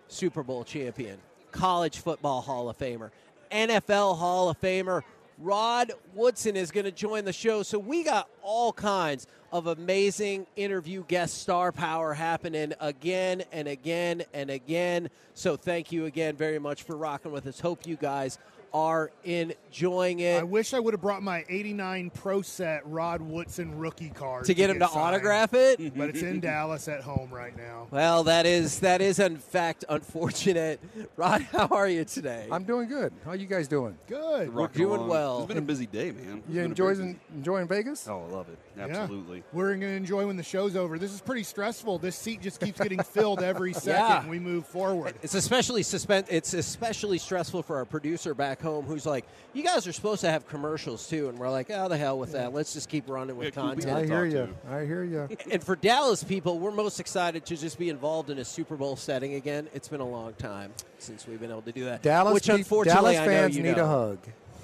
[0.07, 1.19] Super Bowl champion,
[1.51, 3.11] college football Hall of Famer,
[3.51, 5.03] NFL Hall of Famer.
[5.37, 7.61] Rod Woodson is going to join the show.
[7.61, 14.21] So we got all kinds of amazing interview guest star power happening again and again
[14.33, 15.09] and again.
[15.33, 17.61] So thank you again very much for rocking with us.
[17.61, 18.37] Hope you guys
[18.73, 20.39] are enjoying it.
[20.39, 24.53] I wish I would have brought my 89 Pro Set Rod Woodson rookie card to
[24.53, 25.79] get him to signed, autograph it.
[25.95, 27.87] But it's in Dallas at home right now.
[27.91, 30.79] Well, that is that is in fact unfortunate.
[31.17, 32.47] Rod, how are you today?
[32.51, 33.13] I'm doing good.
[33.23, 33.97] How are you guys doing?
[34.07, 34.53] Good.
[34.53, 35.09] Rocking doing along.
[35.09, 35.37] well.
[35.39, 36.37] It's been a busy day, man.
[36.39, 38.07] It's You been enjoying busy- enjoying Vegas?
[38.07, 38.57] Oh, I love it.
[38.77, 38.85] Yeah.
[38.87, 39.43] Absolutely.
[39.53, 40.99] We're going to enjoy when the show's over.
[40.99, 41.99] This is pretty stressful.
[41.99, 44.27] This seat just keeps getting filled every second Yeah.
[44.29, 45.15] we move forward.
[45.23, 49.87] It's especially suspen- It's especially stressful for our producer back home, who's like, "You guys
[49.87, 52.53] are supposed to have commercials too," and we're like, "Oh, the hell with that.
[52.53, 54.55] Let's just keep running with Yeah, content." I hear you.
[54.69, 55.27] I hear you.
[55.51, 58.95] And for Dallas people, we're most excited to just be involved in a Super Bowl
[58.95, 59.67] setting again.
[59.73, 62.01] It's been a long time since we've been able to do that.
[62.01, 63.83] Dallas, which unfortunately Dallas I know fans you need know.
[63.85, 64.19] a hug.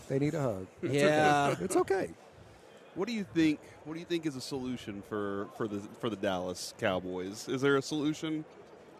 [0.10, 0.68] They need a hug.
[0.82, 1.56] Yeah.
[1.62, 2.10] It's okay.
[2.96, 3.60] What do you think?
[3.86, 7.48] What do you think is a solution for, for the for the Dallas Cowboys?
[7.48, 8.44] Is there a solution?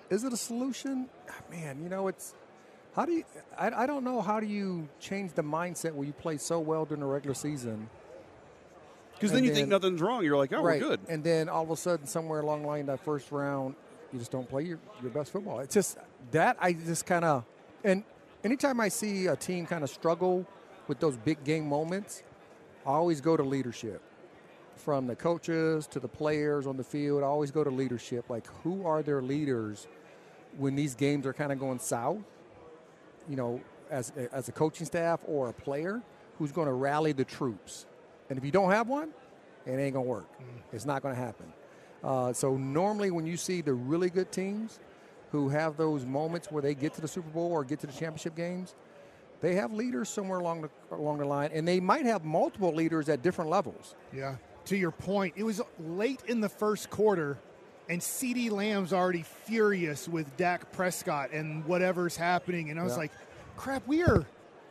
[0.10, 1.08] Is it a solution?
[1.30, 2.34] Ah, Man, you know, it's
[2.96, 3.24] how do you?
[3.58, 4.22] I, I don't know.
[4.22, 7.90] How do you change the mindset where you play so well during the regular season?
[9.14, 10.24] Because then you think nothing's wrong.
[10.24, 10.82] You're like, oh, right.
[10.82, 11.00] we're good.
[11.08, 13.76] And then all of a sudden, somewhere along the line, that first round,
[14.12, 15.60] you just don't play your, your best football.
[15.60, 16.00] It's just
[16.32, 17.46] that I just kind of,
[17.84, 18.04] and
[18.44, 20.48] anytime I see a team kind of struggle
[20.88, 22.24] with those big game moments,
[22.84, 24.02] I always go to leadership.
[24.76, 28.28] From the coaches to the players on the field, I always go to leadership.
[28.28, 29.88] Like, who are their leaders
[30.58, 32.24] when these games are kind of going south?
[33.30, 36.02] You know, as, as a coaching staff or a player
[36.38, 37.86] who's going to rally the troops.
[38.30, 39.10] And if you don't have one,
[39.66, 40.30] it ain't going to work.
[40.72, 41.54] It's not going to happen.
[42.04, 44.80] Uh, so normally, when you see the really good teams
[45.32, 47.94] who have those moments where they get to the Super Bowl or get to the
[47.94, 48.74] championship games,
[49.42, 53.10] they have leaders somewhere along the along the line, and they might have multiple leaders
[53.10, 53.96] at different levels.
[54.14, 54.36] Yeah.
[54.66, 57.40] To your point, it was late in the first quarter,
[57.90, 62.70] and CeeDee Lamb's already furious with Dak Prescott and whatever's happening.
[62.70, 63.00] And I was Yeah.
[63.00, 63.12] like,
[63.58, 64.26] crap, we are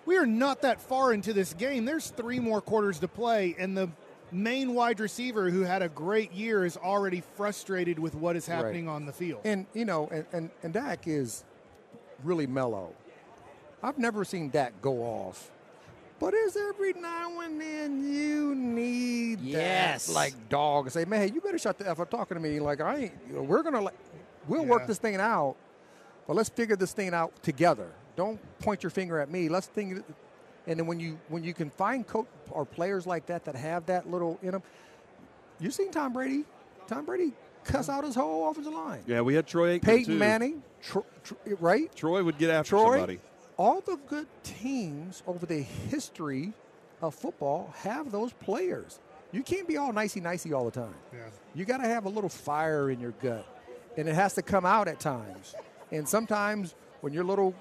[0.07, 1.85] we are not that far into this game.
[1.85, 3.91] There's three more quarters to play, and the
[4.33, 8.89] main wide receiver who had a great year is already frustrated with what is happening
[8.89, 9.43] on the field.
[9.45, 11.45] And you know, and, and, and Dak is
[12.25, 12.95] really mellow.
[13.83, 15.51] I've never seen Dak go off.
[16.21, 20.07] But is every now and then you need Yes.
[20.07, 22.41] that like dog and say, man, hey, you better shut the f up talking to
[22.41, 22.61] me.
[22.61, 23.13] Like I ain't.
[23.27, 23.95] You know, we're gonna like,
[24.47, 25.57] we'll work this thing out,
[26.27, 27.89] but let's figure this thing out together.
[28.17, 29.49] Don't point your finger at me.
[29.49, 30.05] Let's think.
[30.67, 33.87] And then when you when you can find coach or players like that that have
[33.87, 34.63] that little in them,
[35.59, 36.45] you seen Tom Brady.
[36.87, 37.33] Tom Brady
[37.65, 39.03] cuss out his whole offensive line.
[39.07, 40.19] Yeah, we had Troy Aikman Peyton too.
[40.19, 41.95] Manning, Tro, Tro, right?
[41.97, 42.93] Troy would get after Troy.
[42.99, 43.21] somebody.
[43.61, 46.55] All the good teams over the history
[47.03, 48.99] of football have those players.
[49.33, 50.95] You can't be all nicey nicey all the time.
[51.13, 51.29] Yeah.
[51.55, 53.47] You got to have a little fire in your gut,
[53.99, 55.55] and it has to come out at times.
[55.93, 57.55] And sometimes when your little,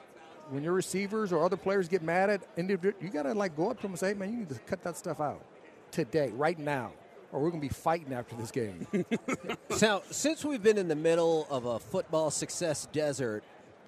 [0.52, 3.70] when your receivers or other players get mad at individual, you got to like go
[3.70, 5.44] up to them and say, "Man, you need to cut that stuff out
[5.92, 6.94] today, right now,
[7.34, 8.88] or we're gonna be fighting after this game."
[9.72, 13.44] So, since we've been in the middle of a football success desert,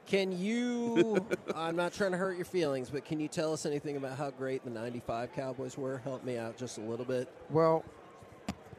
[0.07, 1.25] Can you?
[1.55, 4.31] I'm not trying to hurt your feelings, but can you tell us anything about how
[4.31, 5.99] great the '95 Cowboys were?
[5.99, 7.29] Help me out just a little bit.
[7.49, 7.85] Well,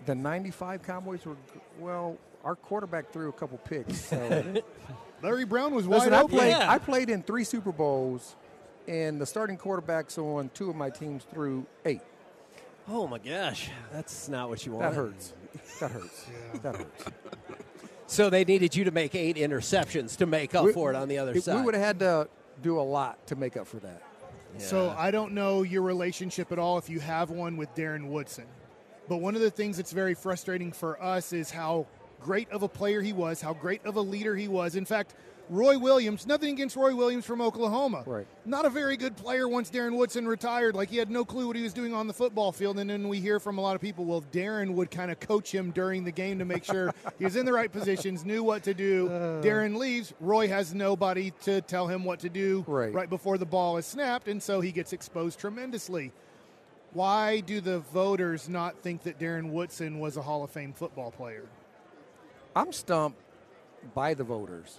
[0.07, 1.37] the '95 Cowboys were
[1.79, 2.19] well.
[2.45, 4.01] Our quarterback threw a couple picks.
[4.07, 4.63] So.
[5.23, 6.37] Larry Brown was Listen, wide I open.
[6.37, 6.49] played.
[6.51, 6.71] Yeah.
[6.71, 8.35] I played in three Super Bowls,
[8.89, 12.01] and the starting quarterbacks on two of my teams threw eight.
[12.89, 14.83] Oh my gosh, that's not what you want.
[14.91, 15.33] That hurts.
[15.79, 16.27] That hurts.
[16.63, 17.05] That hurts.
[18.13, 21.09] So they needed you to make eight interceptions to make up We- for it on
[21.09, 21.57] the other If side.
[21.57, 22.29] We would have had to
[22.61, 24.03] do a lot to make up for that.
[24.59, 28.45] So I don't know your relationship at all if you have one with Darren Woodson.
[29.09, 31.87] But one of the things that's very frustrating for us is how
[32.21, 34.77] great of a player he was, how great of a leader he was.
[34.77, 35.15] In fact,
[35.51, 38.05] Roy Williams, nothing against Roy Williams from Oklahoma.
[38.07, 38.27] Right.
[38.47, 40.75] Not a very good player once Darren Woodson retired.
[40.75, 42.79] Like he had no clue what he was doing on the football field.
[42.79, 45.53] And then we hear from a lot of people, well, Darren would kind of coach
[45.53, 48.63] him during the game to make sure he was in the right positions, knew what
[48.63, 49.09] to do.
[49.09, 49.43] Uh.
[49.43, 50.15] Darren leaves.
[50.21, 52.93] Roy has nobody to tell him what to do Right.
[52.95, 56.13] right before the ball is snapped, and so he gets exposed tremendously.
[56.95, 61.11] Why do the voters not think that Darren Woodson was a Hall of Fame football
[61.11, 61.45] player?
[62.55, 63.19] I'm stumped
[63.95, 64.79] by the voters.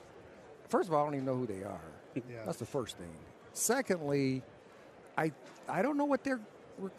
[0.74, 1.92] First of all, I don't even know who they are.
[2.16, 2.46] Yeah.
[2.48, 3.16] That's the first thing.
[3.52, 4.42] Secondly,
[5.16, 5.32] I
[5.70, 6.40] I don't know what they're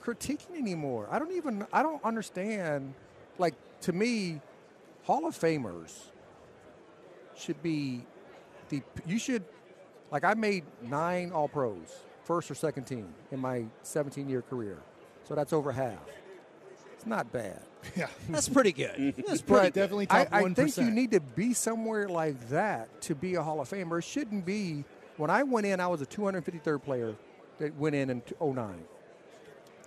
[0.01, 1.09] critiquing anymore.
[1.11, 2.95] I don't even I don't understand.
[3.37, 4.41] Like to me,
[5.03, 5.91] Hall of Famers
[7.35, 8.07] should be
[8.69, 9.43] the you should
[10.13, 14.79] like I made nine All Pros, first or second team in my 17 year career,
[15.25, 15.99] so that's over half.
[16.93, 17.61] It's not bad.
[17.97, 19.15] Yeah, That's pretty good.
[19.27, 22.49] That's But pretty definitely I, top I one think you need to be somewhere like
[22.51, 23.99] that to be a Hall of Famer.
[23.99, 24.85] It shouldn't be.
[25.17, 27.15] When I went in, I was a 253rd player
[27.59, 28.85] that went in in 09.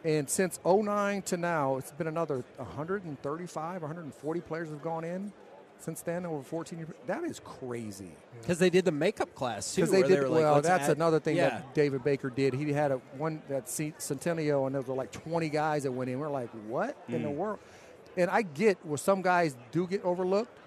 [0.06, 5.34] And since 09 to now, it's been another 135, 140 players have gone in
[5.80, 6.90] since then over 14 years.
[7.08, 8.12] That is crazy.
[8.42, 9.82] because they did the makeup class too.
[9.82, 10.54] Because they did were like, well.
[10.56, 11.50] let's That's add- another thing Yeah.
[11.50, 12.54] that David Baker did.
[12.54, 16.10] He had a one that C- Centennial, and there were like 20 guys that went
[16.10, 16.20] in.
[16.20, 17.24] We're like, what in Mm.
[17.24, 17.60] the world?
[18.18, 20.58] And I get where some guys do get overlooked.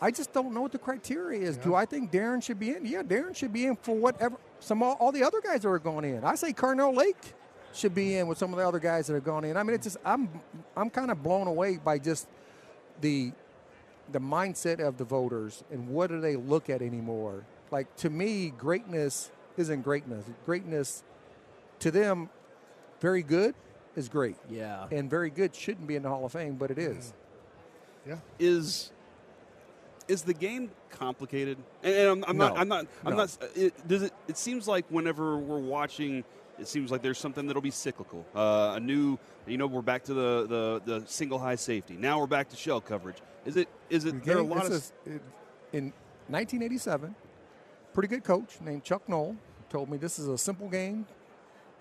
[0.00, 1.56] I just don't know what the criteria is.
[1.56, 2.84] Do I think Darren should be in?
[2.84, 4.36] Yeah, Darren should be in for whatever.
[4.60, 6.24] Some all, all the other guys that are going in.
[6.24, 7.34] I say Carnell Lake
[7.72, 9.56] should be in with some of the other guys that are going in.
[9.56, 10.28] I mean, it's just I'm
[10.76, 12.26] I'm kind of blown away by just
[13.00, 13.32] the
[14.10, 17.44] the mindset of the voters and what do they look at anymore?
[17.70, 20.24] Like to me, greatness isn't greatness.
[20.44, 21.04] Greatness
[21.78, 22.28] to them,
[23.00, 23.54] very good
[23.96, 24.86] is great, Yeah.
[24.90, 27.12] and very good shouldn't be in the Hall of Fame, but it is.
[28.06, 28.16] Yeah.
[28.38, 28.90] is
[30.08, 31.56] is the game complicated?
[31.84, 32.48] And, and I'm, I'm No.
[32.48, 32.58] not.
[32.58, 32.86] I'm not.
[33.04, 33.16] I'm No.
[33.18, 33.38] not.
[33.54, 34.12] It, does it?
[34.28, 36.24] It seems like whenever we're watching,
[36.58, 38.24] it seems like there's something that'll be cyclical.
[38.34, 39.16] Uh, a new.
[39.46, 40.46] You know, we're back to the,
[40.86, 41.94] the the single high safety.
[41.94, 43.18] Now we're back to shell coverage.
[43.46, 43.68] Is it?
[43.90, 44.24] Is it?
[44.24, 44.70] There are a lot of.
[44.70, 45.22] this is- it-
[45.72, 45.84] in
[46.28, 47.14] 1987,
[47.94, 49.36] pretty good coach named Chuck Noll
[49.70, 51.06] told me this is a simple game.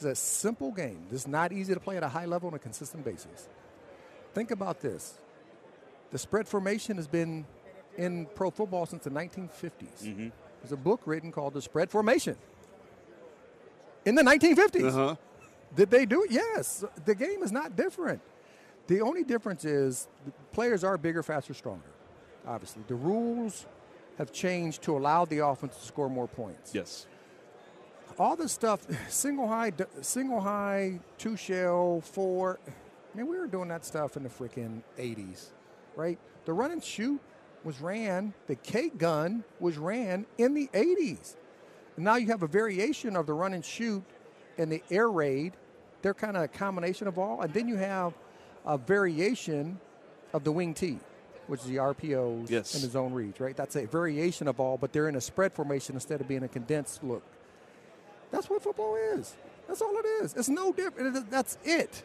[0.02, 1.06] It's a simple game.
[1.12, 3.48] It's not easy to play at a high level on a consistent basis.
[4.34, 5.14] Think about this.
[6.12, 7.46] The spread formation has been
[8.00, 10.32] in pro football since the 1950s.
[10.62, 12.36] There's a book written called The Spread Formation.
[14.04, 14.88] In the 1950s.
[14.88, 15.16] Uh-huh.
[15.76, 16.32] Did they do it?
[16.32, 16.84] Yes.
[17.06, 18.22] The game is not different.
[18.88, 21.92] The only difference is the players are bigger, faster, stronger.
[22.48, 23.68] Obviously, the rules
[24.18, 26.74] have changed to allow the offense to score more points.
[26.74, 27.06] Yes.
[28.20, 29.72] All this stuff, single high,
[30.02, 32.60] single high, two shell, four.
[32.68, 35.48] I mean, we were doing that stuff in the freaking 80s,
[35.96, 36.18] right?
[36.46, 37.20] The run and shoot
[37.64, 38.34] was ran.
[38.48, 41.36] The K gun was ran in the 80s.
[41.98, 44.04] And now you have a variation of the run and shoot
[44.58, 45.54] and the air raid.
[46.02, 47.42] They're kind of a combination of all.
[47.42, 48.14] And then you have
[48.66, 49.80] a variation
[50.34, 50.98] of the wing T,
[51.48, 52.74] which is the RPOs Yes.
[52.76, 53.56] and the zone reads, right?
[53.56, 56.48] That's a variation of all, but they're in a spread formation instead of being a
[56.48, 57.24] condensed look.
[58.32, 59.36] That's what football is.
[59.68, 60.34] That's all it is.
[60.36, 61.16] It's no different.
[61.16, 62.04] It- That's it.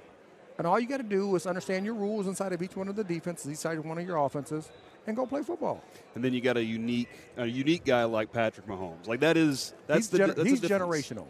[0.58, 2.96] And all you got to do is understand your rules inside of each one of
[2.96, 4.70] the defenses, each side of one of your offenses,
[5.06, 5.82] and go play football.
[6.14, 9.06] And then you got a unique, a unique guy like Patrick Mahomes.
[9.06, 11.08] Like that is that's he's the gener- that's he's difference.
[11.10, 11.26] generational.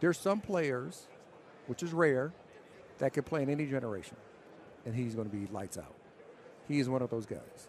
[0.00, 1.06] There's some players,
[1.68, 2.32] which is rare,
[2.98, 4.16] that can play in any generation,
[4.84, 5.94] and he's going to be lights out.
[6.68, 7.68] He is one of those guys.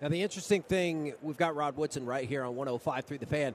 [0.00, 3.54] Now, the interesting thing, we've got Rod Woodson right here on 105 through the fan.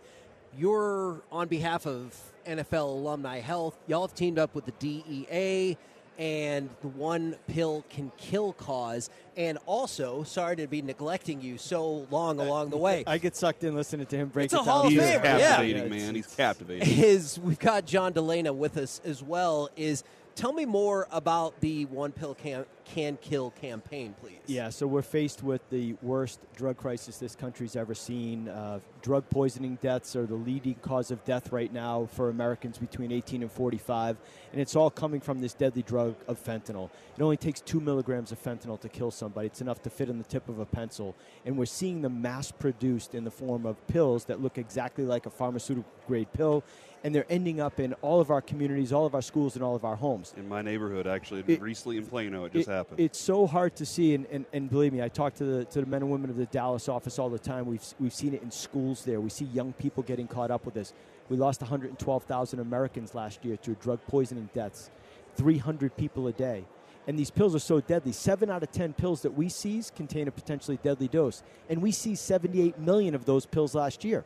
[0.56, 2.16] You're on behalf of
[2.48, 3.78] NFL Alumni Health.
[3.88, 5.78] Y'all have teamed up with the DEA
[6.18, 9.10] and the One Pill Can Kill cause.
[9.36, 13.36] And also, sorry to be neglecting you so long uh, along the way, I get
[13.36, 14.66] sucked in listening to him break It's it a down.
[14.66, 15.38] Hall of He's Famer, yeah.
[15.40, 16.16] captivating, Yeah, man.
[16.16, 16.88] He's captivating.
[17.04, 19.70] is we've got John Delana with us as well.
[19.76, 20.04] Is
[20.38, 24.38] tell me more about the One Pill Can Can Kill campaign, please.
[24.46, 28.48] Yeah, so we're faced with the worst drug crisis this country's ever seen.
[28.48, 33.12] Uh, drug poisoning deaths are the leading cause of death right now for Americans between
[33.12, 34.18] 18 and 45,
[34.52, 36.92] and it's all coming from this deadly drug of fentanyl.
[37.18, 39.48] It only takes two milligrams of fentanyl to kill somebody.
[39.48, 42.52] It's enough to fit in the tip of a pencil, and we're seeing them mass
[42.52, 46.64] produced in the form of pills that look exactly like a pharmaceutical grade pill
[47.04, 49.76] and they're ending up in all of our communities, all of our schools, and all
[49.76, 50.34] of our homes.
[50.38, 53.00] In my neighborhood, actually, It- recently in Plano, it just It- happened.
[53.00, 55.82] It's so hard to see, and, and, and believe me, I talk to the to
[55.82, 57.66] the men and women of the Dallas office all the time.
[57.66, 59.22] We've we've seen it in schools there.
[59.22, 60.94] We see young people getting caught up with this.
[61.30, 64.90] We lost 112,000 Americans last year to drug poisoning deaths,
[65.36, 66.66] 300 people a day.
[67.06, 68.12] And these pills are so deadly.
[68.12, 71.42] Seven out of 10 pills that we seize contain a potentially deadly dose.
[71.70, 74.26] And we seized 78 million of those pills last year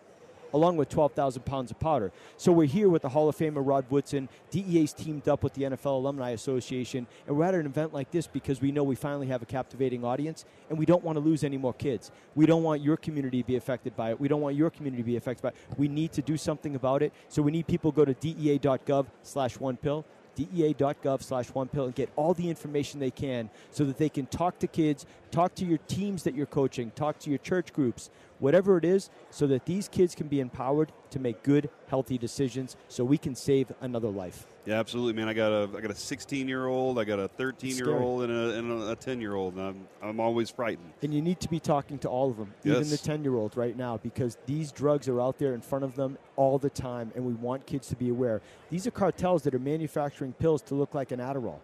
[0.54, 2.12] along with 12,000 pounds of powder.
[2.38, 4.30] So we're here with the Hall of Famer Rod Woodson.
[4.50, 8.28] DEA's teamed up with the NFL Alumni Association, and we're at an event like this
[8.28, 11.44] because we know we finally have a captivating audience, and we don't want to lose
[11.44, 12.12] any more kids.
[12.36, 14.20] We don't want your community to be affected by it.
[14.20, 15.56] We don't want your community to be affected by it.
[15.78, 17.14] We need to do something about it.
[17.30, 21.86] So we need people to go to dea.gov slash one pill dea.gov slash one pill
[21.86, 25.54] and get all the information they can so that they can talk to kids talk
[25.56, 28.10] to your teams that you're coaching talk to your church groups
[28.42, 32.76] whatever it is so that these kids can be empowered to make good healthy decisions
[32.90, 35.28] so we can save another life yeah, absolutely, man.
[35.28, 38.24] I got a I got a 16 year old, I got a 13 year old,
[38.24, 39.58] and a, and a 10 year old.
[39.58, 40.94] I'm I'm always frightened.
[41.02, 43.58] and you need to be talking to all of them even the 10 year old
[43.58, 47.12] right now because these drugs are out there in front of them all the time
[47.16, 50.76] and we want kids to be aware these are cartels that are manufacturing pills to
[50.76, 51.60] look like an adderall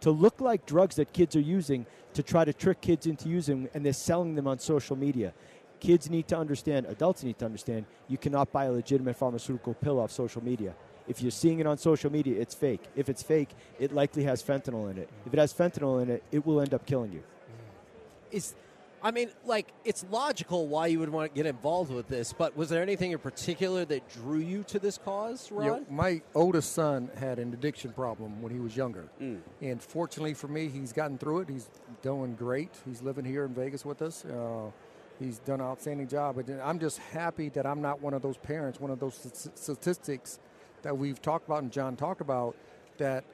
[0.00, 3.68] to look like drugs that kids are using to try to trick kids into using
[3.74, 5.32] and they're selling them on social media
[5.80, 9.98] kids need to understand adults need to understand you cannot buy a legitimate pharmaceutical pill
[10.00, 10.74] off social media
[11.06, 14.42] if you're seeing it on social media it's fake if it's fake it likely has
[14.42, 17.22] fentanyl in it if it has fentanyl in it it will end up killing you
[18.30, 18.54] Is,
[19.00, 22.56] I mean, like it's logical why you would want to get involved with this, but
[22.56, 25.64] was there anything in particular that drew you to this cause, Rod?
[25.64, 29.08] You know, my oldest son had an addiction problem when he was younger.
[29.62, 31.48] And fortunately for me, he's gotten through it.
[31.48, 31.70] He's
[32.02, 32.72] doing great.
[32.84, 34.24] He's living here in Vegas with us.
[34.24, 34.70] Uh,
[35.18, 36.36] he's done an outstanding job.
[36.36, 39.14] But I'm just happy that I'm not one of those parents, one of those
[39.54, 40.38] statistics
[40.82, 42.56] that we've talked about and John talked about
[42.98, 43.24] that,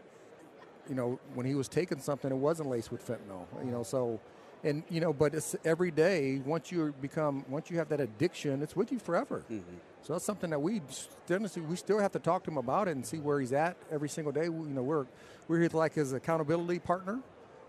[0.89, 3.47] you know, when he was taking something, it wasn't laced with fentanyl.
[3.65, 4.21] You know, so.
[4.63, 6.41] And you know, but it's every day.
[6.43, 9.43] Once you become, once you have that addiction, it's with you forever.
[10.03, 12.93] So that's something that we still, we still have to talk to him about it
[12.93, 14.49] and see where he's at every single day.
[14.49, 15.05] We- You know, we're
[15.49, 17.21] we're here like his accountability partner.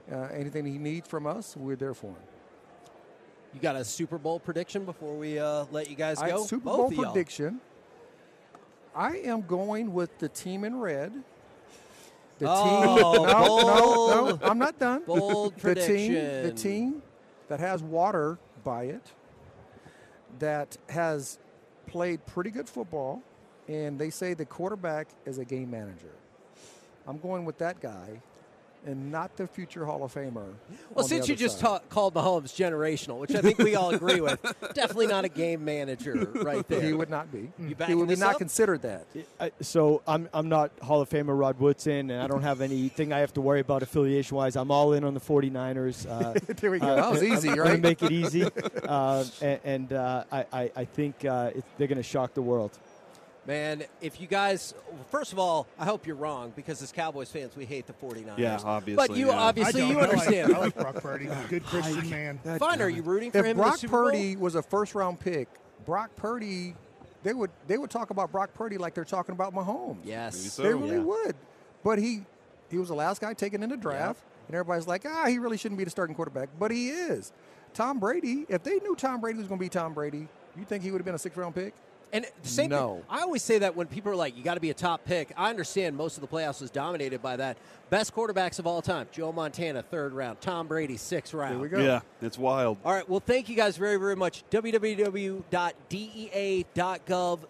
[0.10, 2.16] Uh, anything he needs from us, we're there for him.
[3.56, 6.44] You got a Super Bowl prediction before we uh, let you guys I- go?
[6.46, 7.62] Super Both Bowl prediction.
[8.94, 11.14] I am going with the team in red.
[12.40, 13.26] The Oh, team.
[13.26, 14.42] No, no, bold.
[14.42, 14.48] no.
[14.50, 15.04] I'm not done.
[15.06, 16.14] Bold the team.
[16.14, 17.02] The team
[17.48, 19.14] that has water by it,
[20.40, 21.40] that has
[21.88, 23.22] played pretty good football,
[23.70, 26.12] and they say the quarterback is a game manager.
[27.08, 28.22] I'm going with that guy,
[28.86, 30.54] and not the future Hall of Famer.
[30.94, 31.66] Well, since you just side.
[31.68, 34.40] ta- called Mahomes generational, which I think we all agree with,
[34.74, 36.82] definitely not a game manager right there.
[36.82, 37.52] he would not be.
[37.60, 38.38] You he would not up?
[38.38, 39.06] considered that.
[39.40, 43.12] I, so I'm, I'm not Hall of Famer Rod Woodson, and I don't have anything
[43.12, 44.56] I have to worry about affiliation wise.
[44.56, 46.10] I'm all in on the 49ers.
[46.10, 46.88] Uh, There we go.
[46.88, 47.82] uh, That was easy, I'm gonna right?
[47.82, 48.44] make it easy,
[48.88, 52.42] uh, and, and uh, I, I, I think uh, it, they're going to shock the
[52.42, 52.78] world.
[53.48, 54.74] Man, if you guys,
[55.12, 58.38] first of all, I hope you're wrong because as Cowboys fans, we hate the 49ers.
[58.40, 59.34] Yeah, obviously, But you yeah.
[59.38, 59.92] obviously I don't.
[59.94, 60.54] you I like- understand.
[60.56, 61.30] I like Brock Purdy.
[61.50, 62.40] Good Christian man.
[62.58, 64.12] Fine, are you rooting for him If in the Brock Super Bowl?
[64.12, 65.48] Purdy was a first round pick,
[65.86, 66.76] Brock Purdy,
[67.22, 69.98] they would they would talk about Brock Purdy like they're talking about Mahomes.
[70.04, 70.36] Yes.
[70.54, 70.64] So.
[70.64, 71.04] they really Yeah.
[71.04, 71.36] would.
[71.84, 72.24] But he
[72.72, 75.58] he was the last guy taken in the draft, and everybody's like, ah, he really
[75.58, 77.32] shouldn't be the starting quarterback, but he is.
[77.76, 80.28] Tom Brady, if they knew Tom Brady was going to be Tom Brady,
[80.58, 81.74] you think he would have been a sixth round pick?
[82.14, 82.96] And the same No.
[82.96, 85.04] thing, I always say that when people are like, you got to be a top
[85.06, 85.34] pick.
[85.36, 87.58] I understand most of the playoffs was dominated by that.
[87.90, 90.42] Best quarterbacks of all time Joe Montana, third round.
[90.42, 91.54] Tom Brady, sixth round.
[91.56, 91.80] Here we go.
[91.80, 92.78] Yeah, it's wild.
[92.86, 93.08] All right.
[93.08, 94.44] Well, thank you guys very, very much.
[94.50, 95.44] www.dea.gov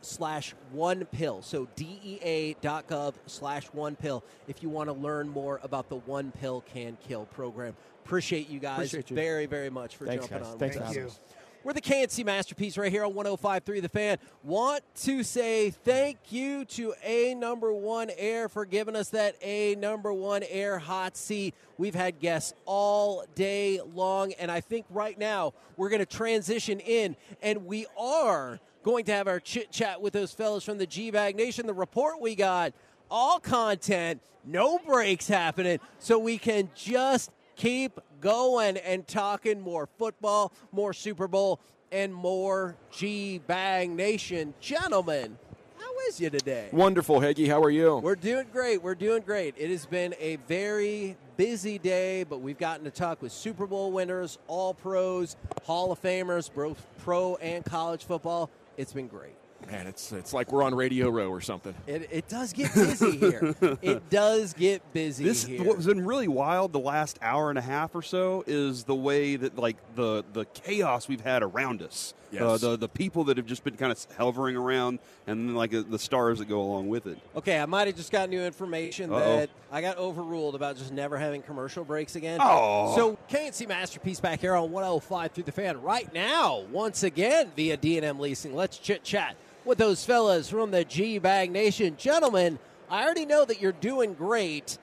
[0.02, 1.42] slash one pill.
[1.42, 6.64] So dea.gov slash one pill if you want to learn more about the One Pill
[6.74, 7.76] Can Kill program.
[8.04, 9.16] Appreciate you guys Appreciate you.
[9.16, 10.54] very, very much for Thanks, jumping guys.
[10.54, 10.60] on.
[10.60, 10.96] Thanks with for us.
[10.96, 11.10] having you.
[11.10, 11.20] us.
[11.66, 14.20] We're the K&C Masterpiece right here on 105.3 The Fan.
[14.44, 19.74] Want to say thank you to A Number One Air for giving us that A
[19.74, 21.56] Number One Air hot seat.
[21.80, 26.80] We've had guests all day long, and I think right now we're going to transition
[26.82, 30.86] in, and we are going to have our chit chat with those fellas from the
[30.86, 31.66] G Bag Nation.
[31.66, 32.74] The report we got,
[33.10, 40.52] all content, no breaks happening, so we can just keep going and talking more football,
[40.72, 41.60] more Super Bowl,
[41.92, 44.54] and more G Bag Nation.
[44.60, 45.38] Gentlemen,
[45.78, 46.70] how is you today?
[46.72, 47.48] Wonderful, Heggy.
[47.48, 47.98] How are you?
[47.98, 48.82] We're doing great.
[48.82, 49.56] We're doing great.
[49.58, 53.92] It has been a very busy day, but we've gotten to talk with Super Bowl
[53.92, 58.50] winners, all pros, Hall of Famers, both pro and college football.
[58.78, 59.36] It's been great.
[59.72, 61.74] Man, it's it's like we're on Radio Row or something.
[61.88, 63.56] It, it does get busy here.
[63.82, 65.64] it does get busy This here.
[65.64, 69.36] what's been really wild the last hour and a half or so is the way
[69.36, 72.14] that like the the chaos we've had around us.
[72.32, 72.42] Yes.
[72.42, 75.74] Uh, the the people that have just been kind of hovering around, and then like
[75.74, 77.18] uh, the stars that go along with it.
[77.36, 79.20] Okay, I might have just got new information Uh-oh.
[79.20, 82.40] that I got overruled about just never having commercial breaks again.
[82.42, 82.96] Oh.
[82.96, 87.78] So K&C Masterpiece back here on 105 through the fan right now, once again via
[87.78, 88.56] D&M Leasing.
[88.56, 91.96] Let's chit chat with those fellas from the G Bag Nation.
[91.98, 92.60] Gentlemen,
[92.90, 94.78] I already know that you're doing great.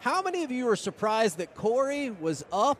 [0.00, 2.78] How many of you are surprised that Corey was up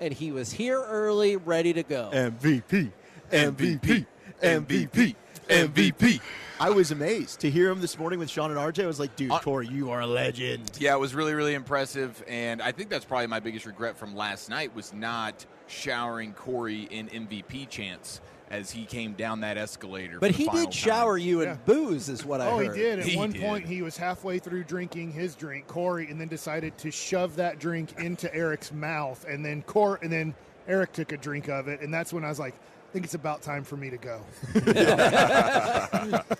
[0.00, 2.10] and he was here early, ready to go?
[2.12, 2.92] MVP,
[3.32, 4.04] MVP,
[4.42, 5.14] MVP,
[5.48, 6.20] MVP.
[6.60, 8.84] I was amazed to hear him this morning with Shan and RJ.
[8.84, 10.70] I was like, dude, uh, Corey, you are a legend.
[10.78, 14.14] Yeah, it was really, really impressive, and I think that's probably my biggest regret from
[14.14, 18.20] last night was not showering Corey in MVP chants
[18.50, 20.18] as he came down that escalator.
[20.20, 21.56] But he did shower you in Yeah.
[21.64, 22.98] booze, is what I Oh, he did.
[22.98, 23.40] At He one did.
[23.40, 27.58] point, he was halfway through drinking his drink, Corey, and then decided to shove that
[27.58, 30.34] drink into Eric's mouth, and then Cor, and then
[30.68, 32.58] Eric took a drink of it, and that's when I was like, I
[32.92, 34.20] think it's about time for me to go.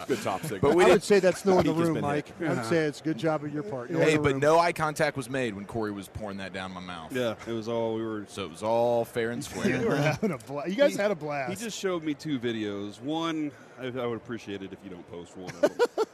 [0.06, 0.60] Good top signal.
[0.60, 2.38] But we I would say that's no in the room, been Mike.
[2.38, 2.48] hit.
[2.50, 3.90] I would say it's a good job of your part.
[3.90, 4.40] No hey, but room.
[4.40, 7.14] no eye contact was made when Corey was pouring that down my mouth.
[7.14, 8.26] Yeah, it was all we were.
[8.28, 9.86] So it was all fair and You square.
[9.88, 10.68] were having a blast.
[10.68, 11.50] You guys He- had a blast.
[11.58, 13.00] He just showed me two videos.
[13.00, 13.50] One,
[13.80, 15.72] I, I would appreciate it if you don't post one of them.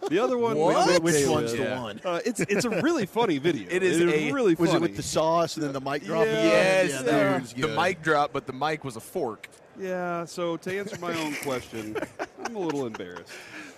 [0.08, 0.86] the other one, What?
[0.86, 2.00] we- we- Which we- one's the one?
[2.04, 3.66] Uh, it's it's a really funny video.
[3.70, 4.66] It is a- really funny.
[4.68, 6.24] Was it with the sauce and then the mic drop?
[6.26, 6.42] Yeah.
[6.44, 9.48] yes, yeah, the, that was the mic dropped, but the mic was a fork.
[9.78, 10.24] Yeah.
[10.24, 11.96] So to answer my own question,
[12.44, 13.32] I'm a little embarrassed.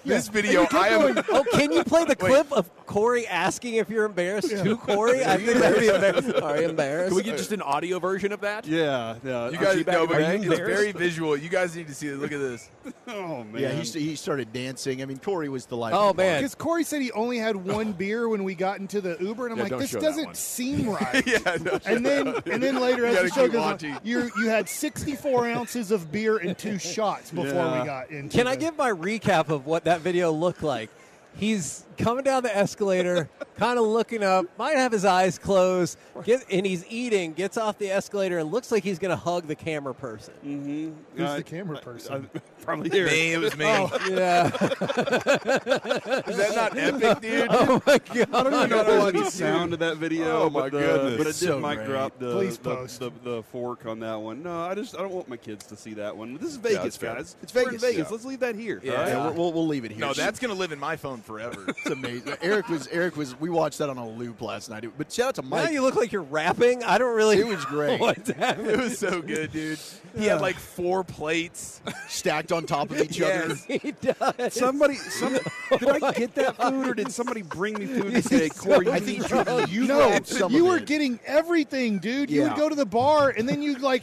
[0.04, 1.22] This video, I am.
[1.32, 5.24] Oh, can you play the clip of Corey asking if you're embarrassed to Corey?
[5.24, 6.34] I think that'd be embarrassing.
[6.42, 7.08] Are you embarrassed?
[7.08, 8.66] Can we get just an audio version of that?
[8.66, 9.16] Yeah.
[9.22, 9.50] Yeah.
[9.50, 10.36] You guys G-Bag know, but today?
[10.36, 11.36] it's very visual.
[11.36, 12.16] You guys need to see it.
[12.18, 12.68] Look at this.
[13.06, 13.62] Oh man.
[13.62, 15.02] Yeah, he, he started dancing.
[15.02, 15.94] I mean, Corey was the life.
[15.94, 16.40] Oh, of man.
[16.40, 19.52] Because Corey said he only had one beer when we got into the Uber, and
[19.60, 21.22] I'm Yeah, like, this doesn't seem right.
[21.26, 24.68] yeah, no, And then, and then later, as the show goes on, you you had
[24.68, 27.80] 64 ounces of beer and two shots before Yeah.
[27.80, 28.36] we got into.
[28.36, 30.88] Can I give my recap of what that video looked like?
[31.36, 36.44] He's coming down the escalator, kind of looking up, might have his eyes closed, get,
[36.50, 39.54] and he's eating, gets off the escalator, and looks like he's going to hug the
[39.54, 40.34] camera person.
[40.44, 40.92] Mm-hmm.
[41.16, 42.28] Who's the camera person?
[42.62, 43.06] probably here.
[43.10, 43.64] me, it was me.
[43.66, 44.46] Oh, yeah.
[44.46, 47.48] Is that not epic, dude?
[47.50, 48.28] oh, my God.
[48.32, 50.42] I don't even know if there's sound to that video.
[50.42, 51.16] Oh, my but the, goodness.
[51.16, 51.88] But it did so mic great.
[51.88, 53.00] drop the, Please the, post.
[53.00, 54.42] the, the fork on that one.
[54.42, 56.34] No, I just I don't want my kids to see that one.
[56.34, 57.14] This is Vegas, that's fair.
[57.14, 57.36] guys.
[57.42, 57.82] It's We're in Vegas.
[57.82, 57.98] Vegas.
[57.98, 58.08] Yeah.
[58.10, 58.80] Let's leave that here.
[58.82, 58.92] Yeah.
[58.92, 59.08] all right?
[59.08, 60.00] Yeah, we'll, we'll, we'll leave it here.
[60.00, 61.64] No, that's gonna live in my phone forever.
[61.68, 62.34] it's amazing.
[62.42, 63.38] Eric was Eric was.
[63.40, 64.84] We watched that on a loop last night.
[64.96, 65.72] But shout out to Now Mike.
[65.72, 66.82] you look like you're rapping.
[66.84, 68.00] I don't really It was great.
[68.00, 68.70] What's happening?
[68.70, 69.78] it was so good, dude.
[70.16, 71.80] He had like four plates.
[72.08, 73.48] stacked on top of each other.
[73.48, 73.64] Yes.
[73.64, 74.54] He does.
[74.54, 75.38] Somebody, some,
[75.72, 78.88] oh did I get that food or did somebody bring me food and say, Corey,
[78.88, 80.86] I you think need you, you no, some you of were it.
[80.86, 82.30] getting everything, dude.
[82.30, 84.02] You would go to the bar, and then you like,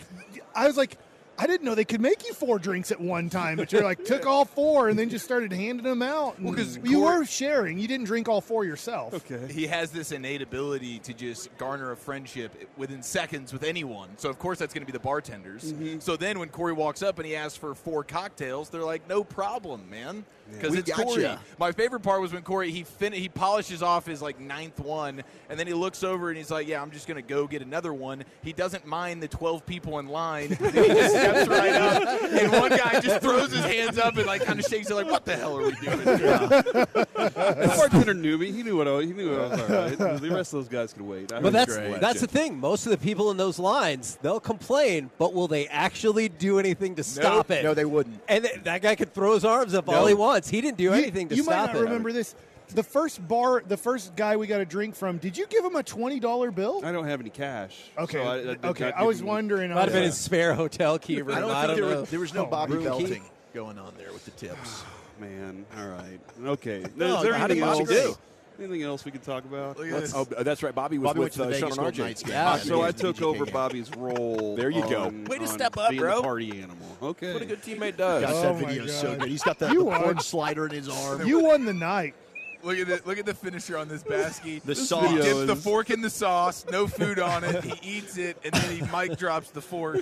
[0.55, 0.97] I was like,
[1.40, 4.04] I didn't know they could make you four drinks at one time, but you're like
[4.06, 6.42] took all four and then just started handing them out.
[6.42, 7.78] Well, 'cause you Corey- were sharing.
[7.78, 9.14] You didn't drink all four yourself.
[9.14, 9.52] Okay.
[9.54, 14.10] He has this innate ability to just garner a friendship within seconds with anyone.
[14.18, 15.72] So of course that's going to be the bartenders.
[15.74, 16.00] Mm-hmm.
[16.00, 19.24] So then when Corey walks up and he asks for four cocktails, they're like, "No
[19.24, 21.04] problem, man," because We it's gotcha.
[21.04, 21.30] Corey.
[21.60, 25.24] My favorite part was when Corey he fin- he polishes off his like ninth one,
[25.50, 27.62] and then he looks over and he's like, "Yeah, I'm just going to go get
[27.62, 30.50] another one." He doesn't mind the 12 people in line.
[30.50, 34.43] he just steps right up, and one guy just throws his hands up and like
[34.43, 35.98] kind of shakes it like, "What the hell are we doing?"
[37.18, 38.52] The bartender knew me.
[38.52, 39.68] He knew what I, he knew What I was all
[40.08, 40.22] right.
[40.22, 41.32] The rest of those guys could wait.
[41.34, 42.00] I But that's great.
[42.00, 42.60] that's the thing.
[42.60, 46.95] Most of the people in those lines, they'll complain, but will they actually do anything
[46.95, 47.64] to stop it?
[47.64, 48.22] No, they wouldn't.
[48.28, 50.37] And th- that guy could throw his arms up all he wants.
[50.46, 51.86] He didn't do You- anything to you stop might not it.
[51.86, 52.36] remember this.
[52.70, 55.20] The first bar, the first guy we got a drink from.
[55.20, 56.82] Did you give him a twenty dollar bill?
[56.84, 57.78] I don't have any cash.
[57.98, 58.92] Okay, so I, I okay.
[58.92, 59.72] I was wondering.
[59.72, 61.38] I Might have been like, his spare hotel key room.
[61.38, 62.02] I don't I think don't there, know.
[62.02, 62.90] was, there was no Oh, Bobby room key?
[62.90, 63.24] belting
[63.54, 64.84] going on there with the tips.
[65.20, 66.84] Man, all right, okay.
[66.98, 68.16] No, Is there how did anything Bobby else?
[68.18, 68.22] do?
[68.60, 69.78] Anything else we can talk about?
[69.78, 70.16] Look at Let's- this.
[70.16, 70.74] oh, that's right.
[70.74, 72.28] Bobby was Bobby went with the uh, Sean Gold and RJ.
[72.28, 72.43] Yeah.
[72.45, 73.45] Bobby So I took over.
[73.45, 74.55] Bobby's role.
[74.55, 75.03] There you go.
[75.05, 76.16] on- Way to step up, being bro.
[76.18, 76.97] The party animal.
[77.01, 77.34] Okay.
[77.34, 78.24] What a good teammate does.
[78.24, 79.30] Gosh, Oh that my video is so good.
[79.30, 81.26] He's got the, You the are- slider in his arm.
[81.28, 82.16] You won the night.
[82.64, 84.62] Look at the look at the finisher on this basket.
[84.64, 85.10] The This sauce.
[85.12, 87.64] He dips the fork in the sauce, no food on it.
[87.64, 90.01] He eats it, and then he mic drops the fork.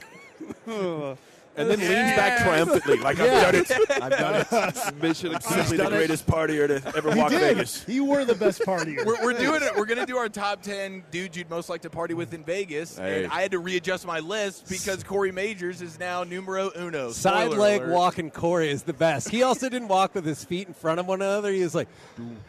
[1.58, 4.02] And then leans back triumphantly, like I've done it.
[4.04, 4.96] I've done it.
[5.02, 7.40] Mission Simply the greatest partier to ever He walk did.
[7.40, 7.86] Vegas.
[7.88, 9.06] You were the best partier.
[9.06, 9.76] We're, we're doing it.
[9.76, 12.98] We're gonna do our top ten dudes you'd most like to party with in Vegas,
[12.98, 13.24] Hey.
[13.24, 17.12] and I had to readjust my list because Corey Majors is now numero uno.
[17.12, 17.92] Side leg alert.
[17.94, 19.30] walking Corey is the best.
[19.30, 21.52] He also didn't walk with his feet in front of one another.
[21.52, 21.88] He was like,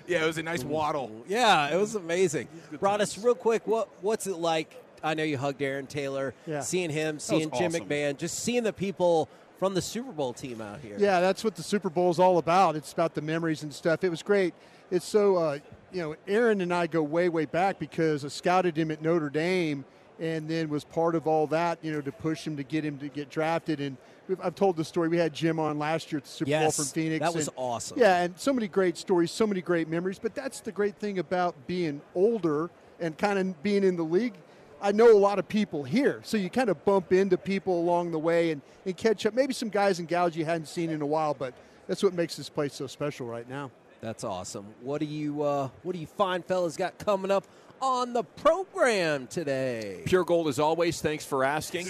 [0.08, 1.10] Yeah, it was a nice waddle.
[1.28, 2.48] yeah, it was amazing.
[2.80, 3.66] Brought us real quick.
[3.66, 4.74] What what's it like?
[5.06, 6.34] I know you hugged Aaron Taylor.
[6.46, 6.60] Yeah.
[6.60, 7.88] Seeing him, seeing Jim awesome.
[7.88, 9.28] McMahon, just seeing the people
[9.58, 10.96] from the Super Bowl team out here.
[10.98, 12.76] Yeah, that's what the Super Bowl is all about.
[12.76, 14.04] It's about the memories and stuff.
[14.04, 14.52] It was great.
[14.90, 15.58] It's so, uh,
[15.92, 19.30] you know, Aaron and I go way, way back because I scouted him at Notre
[19.30, 19.84] Dame
[20.18, 22.98] and then was part of all that, you know, to push him to get him
[22.98, 23.80] to get drafted.
[23.80, 23.96] And
[24.42, 25.08] I've told the story.
[25.08, 27.20] We had Jim on last year at the Super Bowl from Phoenix.
[27.20, 27.98] that was and- awesome.
[27.98, 30.18] Yeah, and so many great stories, so many great memories.
[30.18, 34.34] But that's the great thing about being older and kind of being in the league.
[34.80, 38.10] I know a lot of people here, so you kind of bump into people along
[38.10, 39.34] the way and, and catch up.
[39.34, 41.54] Maybe some guys and gals you hadn't seen in a while, but
[41.86, 43.70] that's what makes this place so special right now.
[44.00, 44.66] That's awesome.
[44.82, 47.44] What do you uh, what do you fine fellas got coming up
[47.80, 50.02] on the program today?
[50.04, 51.86] Pure Gold, as always, thanks for asking.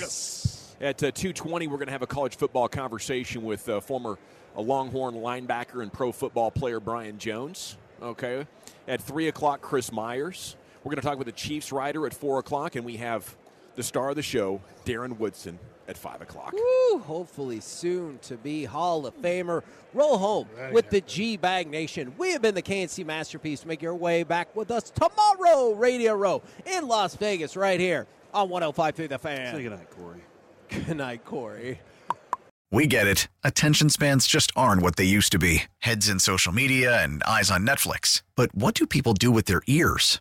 [0.78, 4.18] At uh, 2.20, we're going to have a college football conversation with uh, former
[4.56, 7.76] uh, Longhorn linebacker and pro football player Brian Jones.
[8.02, 8.46] Okay.
[8.86, 10.54] At 3 o'clock, Chris Myers.
[10.86, 13.34] We're going to talk with the Chiefs writer at 4 o'clock, and we have
[13.74, 15.58] the star of the show, Darren Woodson,
[15.88, 16.52] at 5 o'clock.
[16.52, 19.64] Woo, hopefully soon to be Hall of Famer.
[19.94, 22.14] Roll home with the G Bag Nation.
[22.16, 23.66] We have been the K&C Masterpiece.
[23.66, 28.48] Make your way back with us tomorrow, Radio Row in Las Vegas, right here on
[28.48, 29.56] 105.3 The Fan.
[29.56, 30.20] Say goodnight, Corey.
[30.68, 31.80] Good night, Corey.
[32.70, 33.26] We get it.
[33.42, 37.50] Attention spans just aren't what they used to be heads in social media and eyes
[37.50, 38.22] on Netflix.
[38.36, 40.20] But what do people do with their ears?